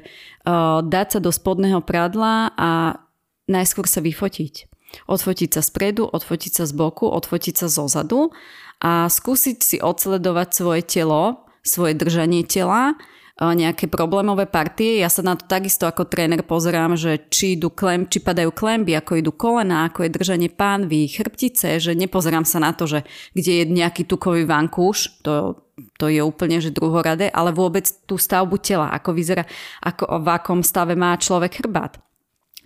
dať 0.83 1.07
sa 1.15 1.19
do 1.23 1.31
spodného 1.31 1.79
pradla 1.85 2.51
a 2.59 2.99
najskôr 3.47 3.87
sa 3.87 4.03
vyfotiť. 4.03 4.67
Odfotiť 5.07 5.51
sa 5.55 5.63
spredu, 5.63 6.11
odfotiť 6.11 6.53
sa 6.59 6.65
z 6.67 6.73
boku, 6.75 7.07
odfotiť 7.07 7.55
sa 7.63 7.71
zo 7.71 7.87
zadu 7.87 8.35
a 8.83 9.07
skúsiť 9.07 9.59
si 9.63 9.77
odsledovať 9.79 10.49
svoje 10.51 10.83
telo, 10.83 11.42
svoje 11.63 11.95
držanie 11.95 12.43
tela 12.45 12.99
nejaké 13.41 13.89
problémové 13.89 14.45
partie. 14.47 15.01
Ja 15.01 15.09
sa 15.09 15.25
na 15.25 15.35
to 15.35 15.49
takisto 15.49 15.89
ako 15.89 16.07
tréner 16.07 16.45
pozerám, 16.45 16.95
že 16.95 17.27
či 17.33 17.57
idú 17.59 17.73
klem, 17.73 18.07
či 18.07 18.21
padajú 18.21 18.53
klemby, 18.53 18.95
ako 18.95 19.19
idú 19.19 19.33
kolena, 19.33 19.89
ako 19.89 20.05
je 20.07 20.15
držanie 20.15 20.51
pánvy, 20.53 21.09
chrbtice, 21.09 21.81
že 21.81 21.97
nepozerám 21.97 22.45
sa 22.45 22.61
na 22.61 22.77
to, 22.77 22.87
že 22.87 23.03
kde 23.33 23.53
je 23.59 23.65
nejaký 23.67 24.05
tukový 24.05 24.45
vankúš, 24.45 25.19
to, 25.25 25.65
to 25.97 26.07
je 26.13 26.21
úplne 26.21 26.61
že 26.61 26.77
druhoradé, 26.77 27.33
ale 27.33 27.57
vôbec 27.57 27.89
tú 28.05 28.21
stavbu 28.21 28.61
tela, 28.61 28.93
ako 28.95 29.11
vyzerá, 29.17 29.49
ako, 29.81 30.23
v 30.23 30.29
akom 30.29 30.61
stave 30.61 30.93
má 30.93 31.17
človek 31.17 31.65
chrbát. 31.65 31.99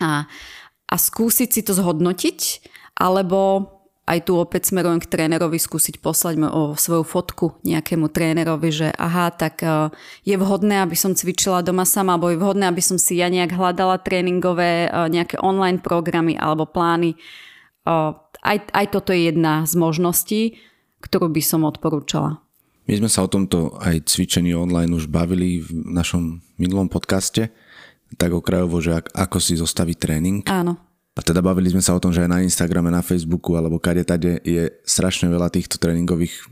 A, 0.02 0.28
a 0.90 0.94
skúsiť 0.98 1.48
si 1.48 1.62
to 1.64 1.72
zhodnotiť, 1.72 2.68
alebo 3.00 3.70
aj 4.06 4.30
tu 4.30 4.38
opäť 4.38 4.70
smerujem 4.70 5.02
k 5.02 5.10
trénerovi 5.10 5.58
skúsiť 5.58 5.98
poslať 5.98 6.38
o 6.46 6.78
svoju 6.78 7.02
fotku 7.02 7.58
nejakému 7.66 8.06
trénerovi, 8.06 8.70
že 8.70 8.88
aha, 8.94 9.34
tak 9.34 9.66
e, 9.66 9.90
je 10.22 10.38
vhodné, 10.38 10.78
aby 10.78 10.94
som 10.94 11.10
cvičila 11.10 11.66
doma 11.66 11.82
sama, 11.82 12.14
alebo 12.14 12.30
je 12.30 12.38
vhodné, 12.38 12.70
aby 12.70 12.78
som 12.78 13.02
si 13.02 13.18
ja 13.18 13.26
nejak 13.26 13.58
hľadala 13.58 13.98
tréningové 13.98 14.86
e, 14.86 14.88
nejaké 15.10 15.42
online 15.42 15.82
programy 15.82 16.38
alebo 16.38 16.70
plány. 16.70 17.18
E, 17.18 17.96
aj, 18.46 18.58
aj 18.70 18.86
toto 18.94 19.10
je 19.10 19.26
jedna 19.26 19.66
z 19.66 19.74
možností, 19.74 20.42
ktorú 21.02 21.26
by 21.26 21.42
som 21.42 21.66
odporúčala. 21.66 22.38
My 22.86 22.94
sme 23.02 23.10
sa 23.10 23.26
o 23.26 23.28
tomto 23.28 23.74
aj 23.82 24.06
cvičení 24.06 24.54
online 24.54 24.94
už 24.94 25.10
bavili 25.10 25.58
v 25.58 25.82
našom 25.90 26.38
minulom 26.62 26.86
podcaste, 26.86 27.50
tak 28.14 28.30
okrajovo, 28.30 28.78
že 28.78 29.02
ako 29.02 29.42
si 29.42 29.58
zostaviť 29.58 29.96
tréning. 29.98 30.38
Áno. 30.46 30.85
A 31.16 31.24
teda 31.24 31.40
bavili 31.40 31.72
sme 31.72 31.80
sa 31.80 31.96
o 31.96 32.02
tom, 32.02 32.12
že 32.12 32.20
aj 32.20 32.30
na 32.30 32.44
Instagrame, 32.44 32.92
na 32.92 33.00
Facebooku 33.00 33.56
alebo 33.56 33.80
kade 33.80 34.04
tade 34.04 34.36
je 34.44 34.68
strašne 34.84 35.32
veľa 35.32 35.48
týchto 35.48 35.80
tréningových 35.80 36.44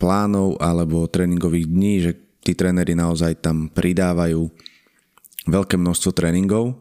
plánov 0.00 0.56
alebo 0.56 1.04
tréningových 1.04 1.68
dní, 1.68 1.94
že 2.00 2.12
tí 2.40 2.56
tréneri 2.56 2.96
naozaj 2.96 3.44
tam 3.44 3.68
pridávajú 3.68 4.48
veľké 5.44 5.76
množstvo 5.76 6.10
tréningov. 6.16 6.80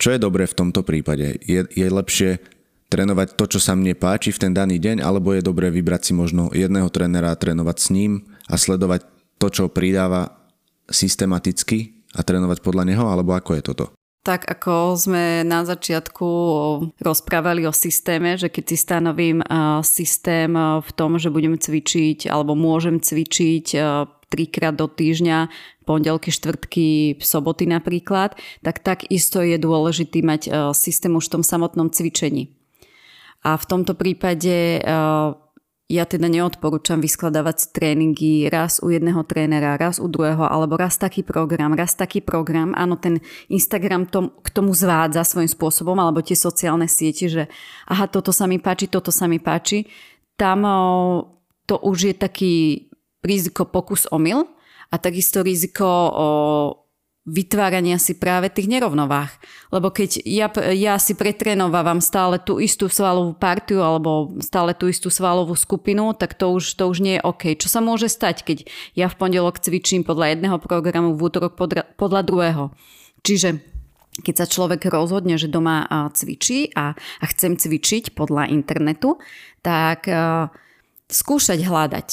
Čo 0.00 0.16
je 0.16 0.24
dobré 0.24 0.48
v 0.48 0.56
tomto 0.56 0.80
prípade? 0.82 1.36
Je, 1.44 1.68
je 1.68 1.86
lepšie 1.86 2.40
trénovať 2.88 3.36
to, 3.36 3.44
čo 3.56 3.60
sa 3.60 3.76
mne 3.76 3.92
páči 3.96 4.32
v 4.32 4.40
ten 4.48 4.52
daný 4.52 4.76
deň, 4.80 5.04
alebo 5.04 5.32
je 5.32 5.44
dobré 5.44 5.68
vybrať 5.68 6.10
si 6.10 6.12
možno 6.12 6.48
jedného 6.52 6.88
trénera 6.92 7.32
a 7.32 7.38
trénovať 7.38 7.76
s 7.80 7.88
ním 7.92 8.24
a 8.48 8.56
sledovať 8.56 9.04
to, 9.36 9.46
čo 9.48 9.64
pridáva 9.72 10.32
systematicky 10.88 12.04
a 12.12 12.20
trénovať 12.20 12.60
podľa 12.60 12.84
neho, 12.88 13.04
alebo 13.08 13.32
ako 13.32 13.56
je 13.56 13.62
toto? 13.64 13.84
Tak 14.22 14.46
ako 14.46 14.94
sme 14.94 15.42
na 15.42 15.66
začiatku 15.66 16.28
rozprávali 17.02 17.66
o 17.66 17.74
systéme, 17.74 18.38
že 18.38 18.46
keď 18.46 18.64
si 18.70 18.76
stanovím 18.78 19.42
systém 19.82 20.54
v 20.78 20.90
tom, 20.94 21.18
že 21.18 21.26
budem 21.26 21.58
cvičiť 21.58 22.30
alebo 22.30 22.54
môžem 22.54 23.02
cvičiť 23.02 23.74
trikrát 24.30 24.78
do 24.78 24.86
týždňa, 24.86 25.50
pondelky, 25.82 26.30
štvrtky, 26.30 27.18
soboty 27.18 27.66
napríklad, 27.66 28.38
tak 28.62 28.86
takisto 28.86 29.42
je 29.42 29.58
dôležitý 29.58 30.22
mať 30.22 30.70
systém 30.70 31.10
už 31.18 31.26
v 31.26 31.32
tom 31.36 31.42
samotnom 31.42 31.90
cvičení. 31.90 32.54
A 33.42 33.58
v 33.58 33.64
tomto 33.66 33.98
prípade 33.98 34.78
ja 35.92 36.08
teda 36.08 36.24
neodporúčam 36.24 37.04
vyskladávať 37.04 37.76
tréningy 37.76 38.48
raz 38.48 38.80
u 38.80 38.88
jedného 38.88 39.20
trénera, 39.28 39.76
raz 39.76 40.00
u 40.00 40.08
druhého, 40.08 40.40
alebo 40.48 40.80
raz 40.80 40.96
taký 40.96 41.20
program, 41.20 41.76
raz 41.76 41.92
taký 41.92 42.24
program. 42.24 42.72
Áno, 42.72 42.96
ten 42.96 43.20
Instagram 43.52 44.08
tom, 44.08 44.32
k 44.40 44.48
tomu 44.48 44.72
zvádza 44.72 45.20
svojím 45.20 45.52
spôsobom, 45.52 46.00
alebo 46.00 46.24
tie 46.24 46.32
sociálne 46.32 46.88
siete, 46.88 47.28
že 47.28 47.44
aha, 47.92 48.08
toto 48.08 48.32
sa 48.32 48.48
mi 48.48 48.56
páči, 48.56 48.88
toto 48.88 49.12
sa 49.12 49.28
mi 49.28 49.36
páči. 49.36 49.84
Tam 50.40 50.64
to 51.68 51.76
už 51.84 51.98
je 52.08 52.14
taký 52.16 52.54
riziko 53.20 53.68
pokus 53.68 54.08
omyl 54.08 54.48
a 54.88 54.96
takisto 54.96 55.44
riziko 55.44 55.84
o 56.08 56.28
vytvárania 57.22 58.02
si 58.02 58.18
práve 58.18 58.50
tých 58.50 58.66
nerovnovách. 58.66 59.30
Lebo 59.70 59.94
keď 59.94 60.26
ja, 60.26 60.50
ja 60.74 60.98
si 60.98 61.14
pretrénovávam 61.14 62.02
stále 62.02 62.42
tú 62.42 62.58
istú 62.58 62.90
svalovú 62.90 63.38
partiu 63.38 63.78
alebo 63.78 64.34
stále 64.42 64.74
tú 64.74 64.90
istú 64.90 65.06
svalovú 65.06 65.54
skupinu, 65.54 66.18
tak 66.18 66.34
to 66.34 66.50
už, 66.50 66.74
to 66.74 66.90
už 66.90 66.98
nie 66.98 67.18
je 67.18 67.24
OK. 67.24 67.54
Čo 67.54 67.68
sa 67.70 67.78
môže 67.78 68.10
stať, 68.10 68.42
keď 68.42 68.58
ja 68.98 69.06
v 69.06 69.18
pondelok 69.18 69.62
cvičím 69.62 70.02
podľa 70.02 70.34
jedného 70.34 70.58
programu, 70.58 71.14
v 71.14 71.22
útorok 71.22 71.54
podľa, 71.54 71.86
podľa 71.94 72.20
druhého. 72.26 72.64
Čiže 73.22 73.62
keď 74.12 74.44
sa 74.44 74.46
človek 74.50 74.92
rozhodne, 74.92 75.40
že 75.40 75.48
doma 75.48 75.88
cvičí 76.12 76.74
a, 76.76 76.92
a 76.92 77.24
chcem 77.32 77.56
cvičiť 77.56 78.12
podľa 78.12 78.52
internetu, 78.52 79.16
tak 79.64 80.04
uh, 80.04 80.52
skúšať 81.08 81.64
hľadať 81.64 82.08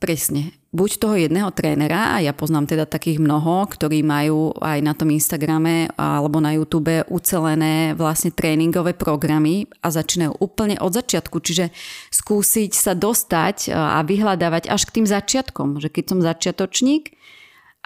presne 0.00 0.56
buď 0.76 0.90
toho 1.00 1.16
jedného 1.16 1.48
trénera, 1.56 2.12
a 2.12 2.20
ja 2.20 2.36
poznám 2.36 2.68
teda 2.68 2.84
takých 2.84 3.16
mnoho, 3.16 3.64
ktorí 3.64 4.04
majú 4.04 4.52
aj 4.60 4.78
na 4.84 4.92
tom 4.92 5.08
Instagrame 5.08 5.88
alebo 5.96 6.36
na 6.44 6.52
YouTube 6.52 7.08
ucelené 7.08 7.96
vlastne 7.96 8.28
tréningové 8.28 8.92
programy 8.92 9.64
a 9.80 9.88
začínajú 9.88 10.36
úplne 10.36 10.76
od 10.76 10.92
začiatku, 10.92 11.40
čiže 11.40 11.72
skúsiť 12.12 12.76
sa 12.76 12.92
dostať 12.92 13.72
a 13.72 14.04
vyhľadávať 14.04 14.68
až 14.68 14.84
k 14.84 15.00
tým 15.00 15.06
začiatkom, 15.08 15.80
že 15.80 15.88
keď 15.88 16.04
som 16.12 16.18
začiatočník, 16.20 17.16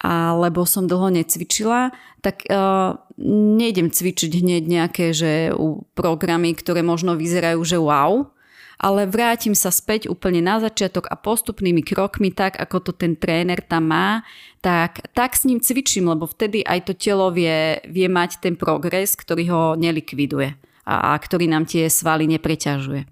alebo 0.01 0.65
som 0.65 0.89
dlho 0.89 1.13
necvičila, 1.13 1.93
tak 2.25 2.49
uh, 2.49 2.97
nejdem 3.21 3.93
cvičiť 3.93 4.33
hneď 4.33 4.63
nejaké 4.65 5.13
že 5.13 5.53
programy, 5.93 6.57
ktoré 6.57 6.81
možno 6.81 7.21
vyzerajú, 7.21 7.61
že 7.61 7.77
wow, 7.77 8.33
ale 8.81 9.05
vrátim 9.05 9.53
sa 9.53 9.69
späť 9.69 10.09
úplne 10.09 10.41
na 10.41 10.57
začiatok 10.57 11.05
a 11.13 11.21
postupnými 11.21 11.85
krokmi, 11.85 12.33
tak 12.33 12.57
ako 12.57 12.81
to 12.81 12.93
ten 12.97 13.13
tréner 13.13 13.61
tam 13.61 13.93
má, 13.93 14.25
tak, 14.65 15.05
tak 15.13 15.37
s 15.37 15.45
ním 15.45 15.61
cvičím, 15.61 16.09
lebo 16.09 16.25
vtedy 16.25 16.65
aj 16.65 16.89
to 16.89 16.93
telo 16.97 17.29
vie, 17.29 17.77
vie 17.85 18.09
mať 18.09 18.41
ten 18.41 18.57
progres, 18.57 19.13
ktorý 19.21 19.45
ho 19.53 19.63
nelikviduje 19.77 20.57
a, 20.89 21.13
a 21.13 21.21
ktorý 21.21 21.45
nám 21.53 21.69
tie 21.69 21.93
svaly 21.93 22.25
nepreťažuje. 22.25 23.05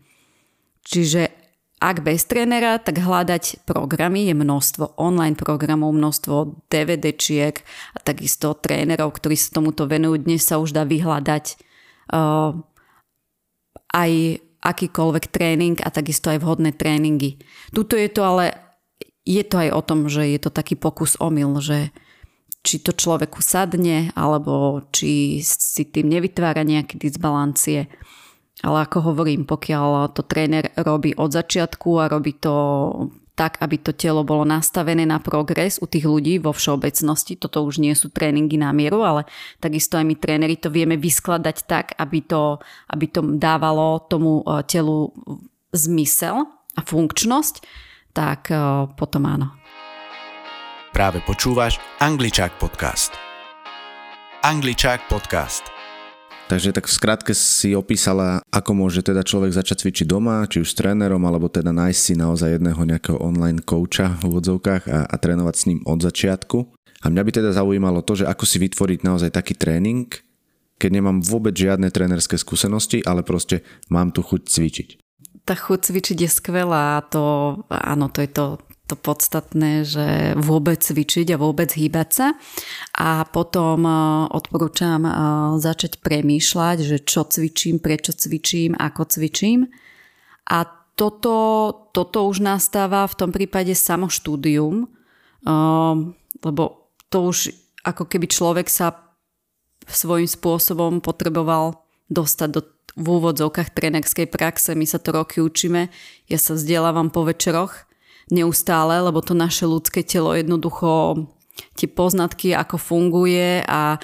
Čiže 0.88 1.22
ak 1.78 2.02
bez 2.02 2.24
trénera, 2.24 2.80
tak 2.80 2.98
hľadať 3.04 3.62
programy 3.68 4.26
je 4.26 4.34
množstvo 4.34 4.98
online 4.98 5.36
programov, 5.36 5.94
množstvo 5.94 6.66
DVDčiek 6.72 7.60
a 7.94 7.98
takisto 8.02 8.56
trénerov, 8.56 9.14
ktorí 9.14 9.36
sa 9.36 9.60
tomuto 9.60 9.86
venujú. 9.86 10.26
Dnes 10.26 10.42
sa 10.42 10.58
už 10.58 10.74
dá 10.74 10.82
vyhľadať 10.82 11.54
uh, 12.10 12.50
aj 13.94 14.12
akýkoľvek 14.62 15.24
tréning 15.30 15.76
a 15.80 15.88
takisto 15.88 16.30
aj 16.30 16.42
vhodné 16.42 16.74
tréningy. 16.74 17.38
Tuto 17.70 17.94
je 17.94 18.08
to 18.10 18.26
ale, 18.26 18.58
je 19.22 19.42
to 19.46 19.56
aj 19.62 19.70
o 19.70 19.82
tom, 19.82 20.00
že 20.10 20.26
je 20.34 20.38
to 20.42 20.50
taký 20.50 20.74
pokus 20.74 21.14
omyl, 21.22 21.62
že 21.62 21.94
či 22.66 22.82
to 22.82 22.90
človeku 22.92 23.38
sadne, 23.38 24.10
alebo 24.18 24.82
či 24.90 25.40
si 25.40 25.86
tým 25.88 26.10
nevytvára 26.10 26.66
nejaké 26.66 26.98
disbalancie. 26.98 27.86
Ale 28.58 28.82
ako 28.82 29.14
hovorím, 29.14 29.46
pokiaľ 29.46 30.10
to 30.10 30.26
tréner 30.26 30.74
robí 30.74 31.14
od 31.14 31.30
začiatku 31.30 32.02
a 32.02 32.10
robí 32.10 32.34
to 32.34 32.52
tak, 33.38 33.62
aby 33.62 33.78
to 33.78 33.94
telo 33.94 34.26
bolo 34.26 34.42
nastavené 34.42 35.06
na 35.06 35.22
progres 35.22 35.78
u 35.78 35.86
tých 35.86 36.10
ľudí 36.10 36.42
vo 36.42 36.50
všeobecnosti. 36.50 37.38
Toto 37.38 37.62
už 37.62 37.78
nie 37.78 37.94
sú 37.94 38.10
tréningy 38.10 38.58
na 38.58 38.74
mieru, 38.74 39.06
ale 39.06 39.30
takisto 39.62 39.94
aj 39.94 40.02
my 40.02 40.18
tréneri 40.18 40.58
to 40.58 40.74
vieme 40.74 40.98
vyskladať 40.98 41.56
tak, 41.70 41.94
aby 42.02 42.26
to, 42.26 42.58
aby 42.90 43.06
to 43.06 43.22
dávalo 43.22 44.02
tomu 44.10 44.42
e, 44.42 44.66
telu 44.66 45.14
zmysel 45.70 46.50
a 46.74 46.80
funkčnosť, 46.82 47.54
tak 48.10 48.50
e, 48.50 48.90
potom 48.98 49.22
áno. 49.30 49.54
Práve 50.90 51.22
počúvaš 51.22 51.78
Angličák 52.02 52.58
podcast. 52.58 53.14
Angličák 54.42 55.06
podcast– 55.06 55.70
Takže 56.48 56.72
tak 56.72 56.88
v 56.88 56.96
skratke 56.96 57.32
si 57.36 57.76
opísala, 57.76 58.40
ako 58.48 58.72
môže 58.72 59.04
teda 59.04 59.20
človek 59.20 59.52
začať 59.52 59.84
cvičiť 59.84 60.08
doma, 60.08 60.48
či 60.48 60.64
už 60.64 60.72
s 60.72 60.78
trénerom, 60.80 61.20
alebo 61.28 61.52
teda 61.52 61.76
nájsť 61.76 62.00
si 62.00 62.14
naozaj 62.16 62.56
jedného 62.56 62.88
nejakého 62.88 63.20
online 63.20 63.60
kouča 63.60 64.16
v 64.16 64.32
úvodzovkách 64.32 64.88
a, 64.88 65.04
a 65.12 65.16
trénovať 65.20 65.54
s 65.60 65.66
ním 65.68 65.84
od 65.84 66.00
začiatku. 66.00 66.58
A 67.04 67.12
mňa 67.12 67.20
by 67.20 67.30
teda 67.36 67.50
zaujímalo 67.52 68.00
to, 68.00 68.24
že 68.24 68.24
ako 68.24 68.48
si 68.48 68.64
vytvoriť 68.64 69.04
naozaj 69.04 69.30
taký 69.36 69.60
tréning, 69.60 70.08
keď 70.80 70.90
nemám 70.96 71.20
vôbec 71.20 71.52
žiadne 71.52 71.92
trénerské 71.92 72.40
skúsenosti, 72.40 73.04
ale 73.04 73.20
proste 73.20 73.60
mám 73.92 74.08
tu 74.16 74.24
chuť 74.24 74.48
cvičiť. 74.48 74.88
Tá 75.44 75.52
chuť 75.52 75.92
cvičiť 75.92 76.16
je 76.24 76.30
skvelá, 76.32 77.04
to, 77.12 77.60
áno, 77.68 78.08
to 78.08 78.24
je 78.24 78.30
to 78.32 78.56
to 78.88 78.96
podstatné, 78.96 79.84
že 79.84 80.32
vôbec 80.40 80.80
cvičiť 80.80 81.36
a 81.36 81.40
vôbec 81.40 81.68
hýbať 81.68 82.08
sa. 82.08 82.26
A 82.96 83.28
potom 83.28 83.84
e, 83.84 83.92
odporúčam 84.32 85.04
e, 85.04 85.12
začať 85.60 86.00
premýšľať, 86.00 86.76
že 86.80 86.96
čo 87.04 87.28
cvičím, 87.28 87.84
prečo 87.84 88.16
cvičím, 88.16 88.72
ako 88.72 89.04
cvičím. 89.04 89.68
A 90.48 90.64
toto, 90.96 91.36
toto 91.92 92.24
už 92.24 92.40
nastáva 92.40 93.04
v 93.04 93.14
tom 93.14 93.30
prípade 93.30 93.76
samo 93.76 94.08
štúdium, 94.08 94.84
e, 94.84 94.86
lebo 96.40 96.88
to 97.12 97.28
už 97.28 97.52
ako 97.84 98.08
keby 98.08 98.26
človek 98.26 98.72
sa 98.72 98.96
svojím 99.84 100.28
spôsobom 100.28 101.04
potreboval 101.04 101.84
dostať 102.08 102.48
do 102.50 102.60
v 102.98 103.06
úvodzovkách 103.06 103.78
trénerskej 103.78 104.26
praxe. 104.26 104.74
My 104.74 104.82
sa 104.82 104.98
to 104.98 105.14
roky 105.14 105.38
učíme. 105.38 105.86
Ja 106.26 106.38
sa 106.42 106.58
vzdelávam 106.58 107.14
po 107.14 107.22
večeroch 107.22 107.87
neustále, 108.28 109.00
lebo 109.00 109.24
to 109.24 109.32
naše 109.32 109.64
ľudské 109.64 110.04
telo 110.04 110.36
jednoducho 110.36 111.24
tie 111.74 111.90
poznatky, 111.90 112.54
ako 112.54 112.76
funguje 112.78 113.64
a 113.66 113.98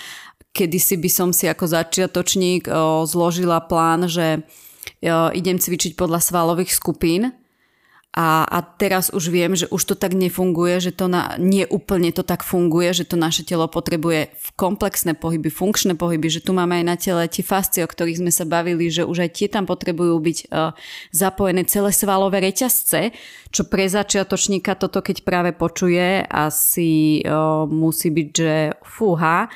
kedysi 0.55 0.99
by 0.99 1.11
som 1.11 1.29
si 1.31 1.47
ako 1.47 1.67
začiatočník 1.71 2.67
zložila 3.07 3.63
plán, 3.67 4.11
že 4.11 4.43
idem 5.35 5.59
cvičiť 5.61 5.95
podľa 5.95 6.19
svalových 6.23 6.73
skupín 6.75 7.31
a, 8.15 8.47
a 8.47 8.63
teraz 8.63 9.11
už 9.11 9.27
viem, 9.27 9.59
že 9.59 9.67
už 9.75 9.83
to 9.91 9.95
tak 9.99 10.15
nefunguje, 10.15 10.79
že 10.79 10.95
to 10.95 11.11
na, 11.11 11.35
nie 11.35 11.67
úplne 11.67 12.15
to 12.15 12.23
tak 12.23 12.47
funguje, 12.47 12.95
že 12.95 13.11
to 13.11 13.19
naše 13.19 13.43
telo 13.43 13.67
potrebuje 13.67 14.31
komplexné 14.55 15.19
pohyby, 15.19 15.51
funkčné 15.51 15.99
pohyby, 15.99 16.31
že 16.31 16.39
tu 16.39 16.55
máme 16.55 16.79
aj 16.79 16.85
na 16.87 16.95
tele 16.95 17.27
tie 17.27 17.43
fascie, 17.43 17.83
o 17.83 17.91
ktorých 17.91 18.23
sme 18.23 18.31
sa 18.31 18.47
bavili, 18.47 18.87
že 18.87 19.03
už 19.03 19.27
aj 19.27 19.31
tie 19.35 19.49
tam 19.51 19.67
potrebujú 19.67 20.15
byť 20.23 20.39
uh, 20.47 20.71
zapojené 21.11 21.67
celé 21.67 21.91
svalové 21.91 22.39
reťazce, 22.39 23.11
čo 23.51 23.67
pre 23.67 23.91
začiatočníka 23.91 24.79
toto 24.79 25.03
keď 25.03 25.27
práve 25.27 25.51
počuje, 25.51 26.23
asi 26.23 27.19
uh, 27.27 27.67
musí 27.67 28.15
byť, 28.15 28.29
že 28.31 28.79
fúha. 28.87 29.51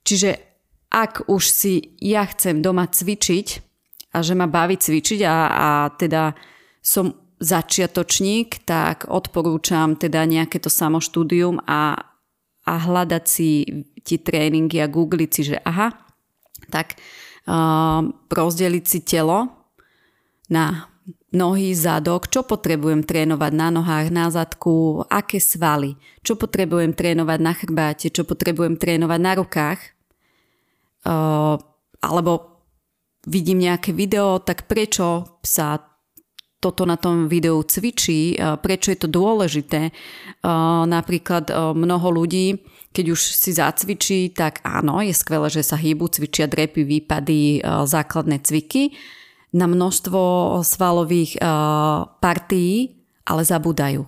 Čiže 0.00 0.30
ak 0.88 1.28
už 1.28 1.44
si 1.44 1.92
ja 2.00 2.24
chcem 2.24 2.64
doma 2.64 2.88
cvičiť 2.88 3.46
a 4.16 4.24
že 4.24 4.32
ma 4.32 4.48
baví 4.48 4.80
cvičiť 4.80 5.20
a, 5.28 5.36
a 5.52 5.68
teda 5.92 6.32
som 6.80 7.21
začiatočník, 7.42 8.62
tak 8.62 9.10
odporúčam 9.10 9.98
teda 9.98 10.22
nejaké 10.22 10.62
to 10.62 10.70
samoštúdium 10.70 11.58
a, 11.66 11.98
a 12.62 12.72
hľadať 12.78 13.24
si 13.26 13.66
tie 14.06 14.18
tréningy 14.22 14.78
a 14.78 14.86
googliť 14.86 15.30
si, 15.34 15.42
že 15.50 15.58
aha, 15.58 15.90
tak 16.70 16.94
uh, 17.50 18.06
rozdeliť 18.30 18.84
si 18.86 19.02
telo 19.02 19.50
na 20.46 20.86
nohy, 21.34 21.74
zadok, 21.74 22.30
čo 22.30 22.46
potrebujem 22.46 23.02
trénovať 23.02 23.52
na 23.56 23.68
nohách, 23.74 24.08
na 24.14 24.30
zadku, 24.30 25.02
aké 25.10 25.42
svaly, 25.42 25.98
čo 26.22 26.38
potrebujem 26.38 26.94
trénovať 26.94 27.38
na 27.42 27.52
chrbáte, 27.56 28.06
čo 28.12 28.22
potrebujem 28.22 28.78
trénovať 28.78 29.18
na 29.18 29.32
rukách, 29.34 29.80
uh, 31.10 31.56
alebo 31.98 32.32
vidím 33.26 33.66
nejaké 33.66 33.90
video, 33.90 34.38
tak 34.38 34.70
prečo 34.70 35.38
sa 35.42 35.91
toto 36.62 36.86
na 36.86 36.94
tom 36.94 37.26
videu 37.26 37.58
cvičí, 37.66 38.38
prečo 38.62 38.94
je 38.94 38.98
to 39.02 39.10
dôležité. 39.10 39.90
Napríklad 40.86 41.50
mnoho 41.74 42.22
ľudí, 42.22 42.62
keď 42.94 43.04
už 43.10 43.20
si 43.20 43.50
zacvičí, 43.50 44.30
tak 44.30 44.62
áno, 44.62 45.02
je 45.02 45.10
skvelé, 45.10 45.50
že 45.50 45.66
sa 45.66 45.74
hýbu, 45.74 46.06
cvičia 46.06 46.46
drepy, 46.46 46.86
výpady, 46.86 47.66
základné 47.66 48.38
cviky 48.46 48.94
na 49.52 49.66
množstvo 49.66 50.20
svalových 50.62 51.42
partií, 52.22 52.94
ale 53.26 53.42
zabúdajú. 53.42 54.06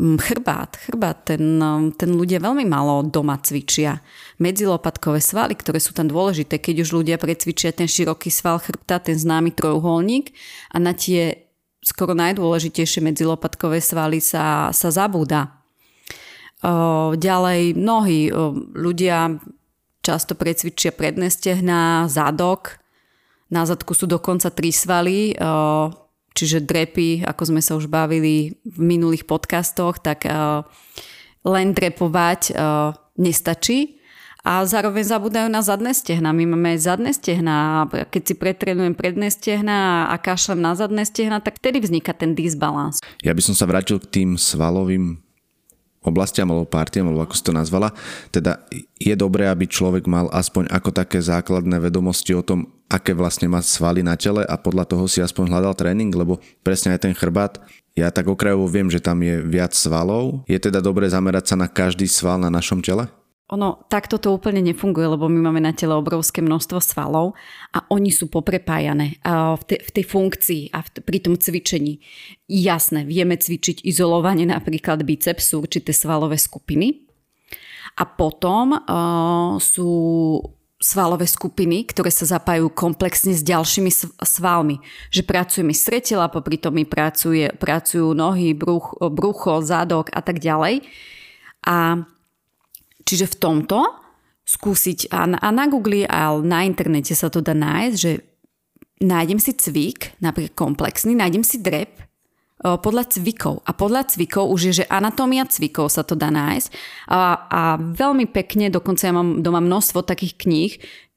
Mm, 0.00 0.16
chrbát, 0.18 0.72
chrbát, 0.80 1.28
ten, 1.28 1.60
ten 2.00 2.10
ľudia 2.16 2.40
veľmi 2.40 2.64
málo 2.64 3.04
doma 3.04 3.36
cvičia. 3.36 4.00
Medzilopatkové 4.40 5.20
svaly, 5.20 5.52
ktoré 5.52 5.76
sú 5.78 5.92
tam 5.92 6.08
dôležité, 6.08 6.56
keď 6.56 6.88
už 6.88 6.96
ľudia 6.96 7.20
precvičia 7.20 7.76
ten 7.76 7.84
široký 7.84 8.32
sval 8.32 8.56
chrbta, 8.56 9.04
ten 9.04 9.20
známy 9.20 9.52
trojuholník 9.52 10.32
a 10.72 10.80
na 10.80 10.96
tie 10.96 11.51
skoro 11.82 12.14
najdôležitejšie 12.14 13.02
medzilopatkové 13.02 13.82
svaly 13.82 14.22
sa, 14.22 14.70
sa 14.70 14.88
zabúda. 14.94 15.58
Ďalej 17.18 17.74
nohy. 17.74 18.30
Ľudia 18.70 19.42
často 19.98 20.38
precvičia 20.38 20.94
predné 20.94 21.26
stehná, 21.26 22.06
zadok. 22.06 22.78
Na 23.50 23.66
zadku 23.66 23.98
sú 23.98 24.06
dokonca 24.06 24.54
tri 24.54 24.70
svaly, 24.70 25.34
čiže 26.32 26.64
drepy, 26.64 27.26
ako 27.26 27.42
sme 27.50 27.60
sa 27.60 27.74
už 27.74 27.90
bavili 27.90 28.56
v 28.62 28.78
minulých 28.78 29.26
podcastoch, 29.26 29.98
tak 29.98 30.24
len 31.42 31.66
drepovať 31.74 32.54
nestačí 33.18 34.01
a 34.42 34.66
zároveň 34.66 35.06
zabúdajú 35.06 35.46
na 35.46 35.62
zadné 35.62 35.94
stehna. 35.94 36.34
My 36.34 36.44
máme 36.50 36.74
zadné 36.74 37.14
stehna 37.14 37.86
a 37.86 38.04
keď 38.10 38.22
si 38.26 38.34
pretrenujem 38.34 38.98
predné 38.98 39.30
stehna 39.30 40.10
a 40.10 40.18
kašlem 40.18 40.58
na 40.58 40.74
zadné 40.74 41.06
stehna, 41.06 41.38
tak 41.38 41.62
vtedy 41.62 41.78
vzniká 41.78 42.10
ten 42.10 42.34
disbalans. 42.34 42.98
Ja 43.22 43.30
by 43.30 43.42
som 43.42 43.54
sa 43.54 43.70
vrátil 43.70 44.02
k 44.02 44.10
tým 44.10 44.30
svalovým 44.34 45.22
oblastiam 46.02 46.50
alebo 46.50 46.66
partiam, 46.66 47.06
alebo 47.06 47.22
ako 47.22 47.34
si 47.38 47.46
to 47.46 47.54
nazvala. 47.54 47.94
Teda 48.34 48.58
je 48.98 49.14
dobré, 49.14 49.46
aby 49.46 49.70
človek 49.70 50.10
mal 50.10 50.26
aspoň 50.34 50.66
ako 50.74 50.90
také 50.90 51.22
základné 51.22 51.78
vedomosti 51.78 52.34
o 52.34 52.42
tom, 52.42 52.66
aké 52.90 53.14
vlastne 53.14 53.46
má 53.46 53.62
svaly 53.62 54.02
na 54.02 54.18
tele 54.18 54.42
a 54.42 54.58
podľa 54.58 54.90
toho 54.90 55.06
si 55.06 55.22
aspoň 55.22 55.54
hľadal 55.54 55.78
tréning, 55.78 56.10
lebo 56.10 56.42
presne 56.66 56.90
aj 56.90 57.06
ten 57.06 57.14
chrbát 57.14 57.62
ja 57.92 58.08
tak 58.08 58.24
okrajovo 58.24 58.64
viem, 58.64 58.88
že 58.88 59.04
tam 59.04 59.20
je 59.20 59.44
viac 59.44 59.76
svalov. 59.76 60.48
Je 60.48 60.56
teda 60.56 60.80
dobré 60.80 61.12
zamerať 61.12 61.52
sa 61.52 61.56
na 61.60 61.68
každý 61.68 62.08
sval 62.08 62.40
na 62.40 62.48
našom 62.48 62.80
tele? 62.80 63.04
Ono 63.52 63.84
takto 63.92 64.16
to 64.16 64.32
úplne 64.32 64.64
nefunguje, 64.64 65.12
lebo 65.12 65.28
my 65.28 65.52
máme 65.52 65.60
na 65.60 65.76
tele 65.76 65.92
obrovské 65.92 66.40
množstvo 66.40 66.80
svalov 66.80 67.36
a 67.76 67.84
oni 67.92 68.08
sú 68.08 68.32
poprepájané 68.32 69.20
v, 69.20 69.62
te, 69.68 69.76
v 69.76 69.90
tej 69.92 70.04
funkcii 70.08 70.62
a 70.72 70.80
v, 70.80 70.88
pri 71.04 71.18
tom 71.20 71.36
cvičení. 71.36 72.00
Jasné, 72.48 73.04
vieme 73.04 73.36
cvičiť 73.36 73.84
izolovane 73.84 74.48
napríklad 74.48 75.04
biceps, 75.04 75.52
sú 75.52 75.68
určité 75.68 75.92
svalové 75.92 76.40
skupiny. 76.40 77.04
A 78.00 78.08
potom 78.08 78.72
uh, 78.72 79.60
sú 79.60 79.92
svalové 80.82 81.28
skupiny, 81.28 81.86
ktoré 81.86 82.10
sa 82.10 82.26
zapájajú 82.26 82.72
komplexne 82.74 83.36
s 83.36 83.44
ďalšími 83.46 83.92
svalmi. 84.18 84.82
Že 85.14 85.22
pracujeme 85.28 85.76
stretela, 85.76 86.32
popri 86.32 86.58
tom 86.58 86.74
mi 86.74 86.88
pracuje, 86.88 87.52
pracujú 87.54 88.16
nohy, 88.16 88.56
bruch, 88.56 88.98
brucho, 88.98 89.62
zadok 89.62 90.10
a 90.10 90.24
tak 90.24 90.42
ďalej. 90.42 90.82
A 91.62 92.02
Čiže 93.02 93.26
v 93.32 93.38
tomto 93.38 93.78
skúsiť, 94.42 95.14
a 95.14 95.26
na, 95.26 95.38
a 95.38 95.48
na 95.54 95.70
Google 95.70 96.06
a 96.06 96.34
na 96.42 96.66
internete 96.66 97.14
sa 97.14 97.30
to 97.30 97.38
dá 97.38 97.54
nájsť, 97.54 97.96
že 97.96 98.12
nájdem 99.02 99.38
si 99.42 99.54
cvik, 99.54 100.18
napríklad 100.22 100.54
komplexný, 100.54 101.14
nájdem 101.14 101.42
si 101.42 101.58
drep 101.62 102.02
podľa 102.62 103.10
cvikov. 103.10 103.58
A 103.66 103.74
podľa 103.74 104.14
cvikov 104.14 104.46
už 104.54 104.60
je, 104.70 104.72
že 104.82 104.84
anatómia 104.86 105.42
cvikov 105.50 105.90
sa 105.90 106.06
to 106.06 106.14
dá 106.14 106.30
nájsť. 106.30 106.68
A, 107.10 107.18
a 107.50 107.62
veľmi 107.74 108.30
pekne, 108.30 108.70
dokonca 108.70 109.02
ja 109.02 109.14
mám 109.14 109.42
doma 109.42 109.58
množstvo 109.58 110.06
takých 110.06 110.38
kníh, 110.38 110.72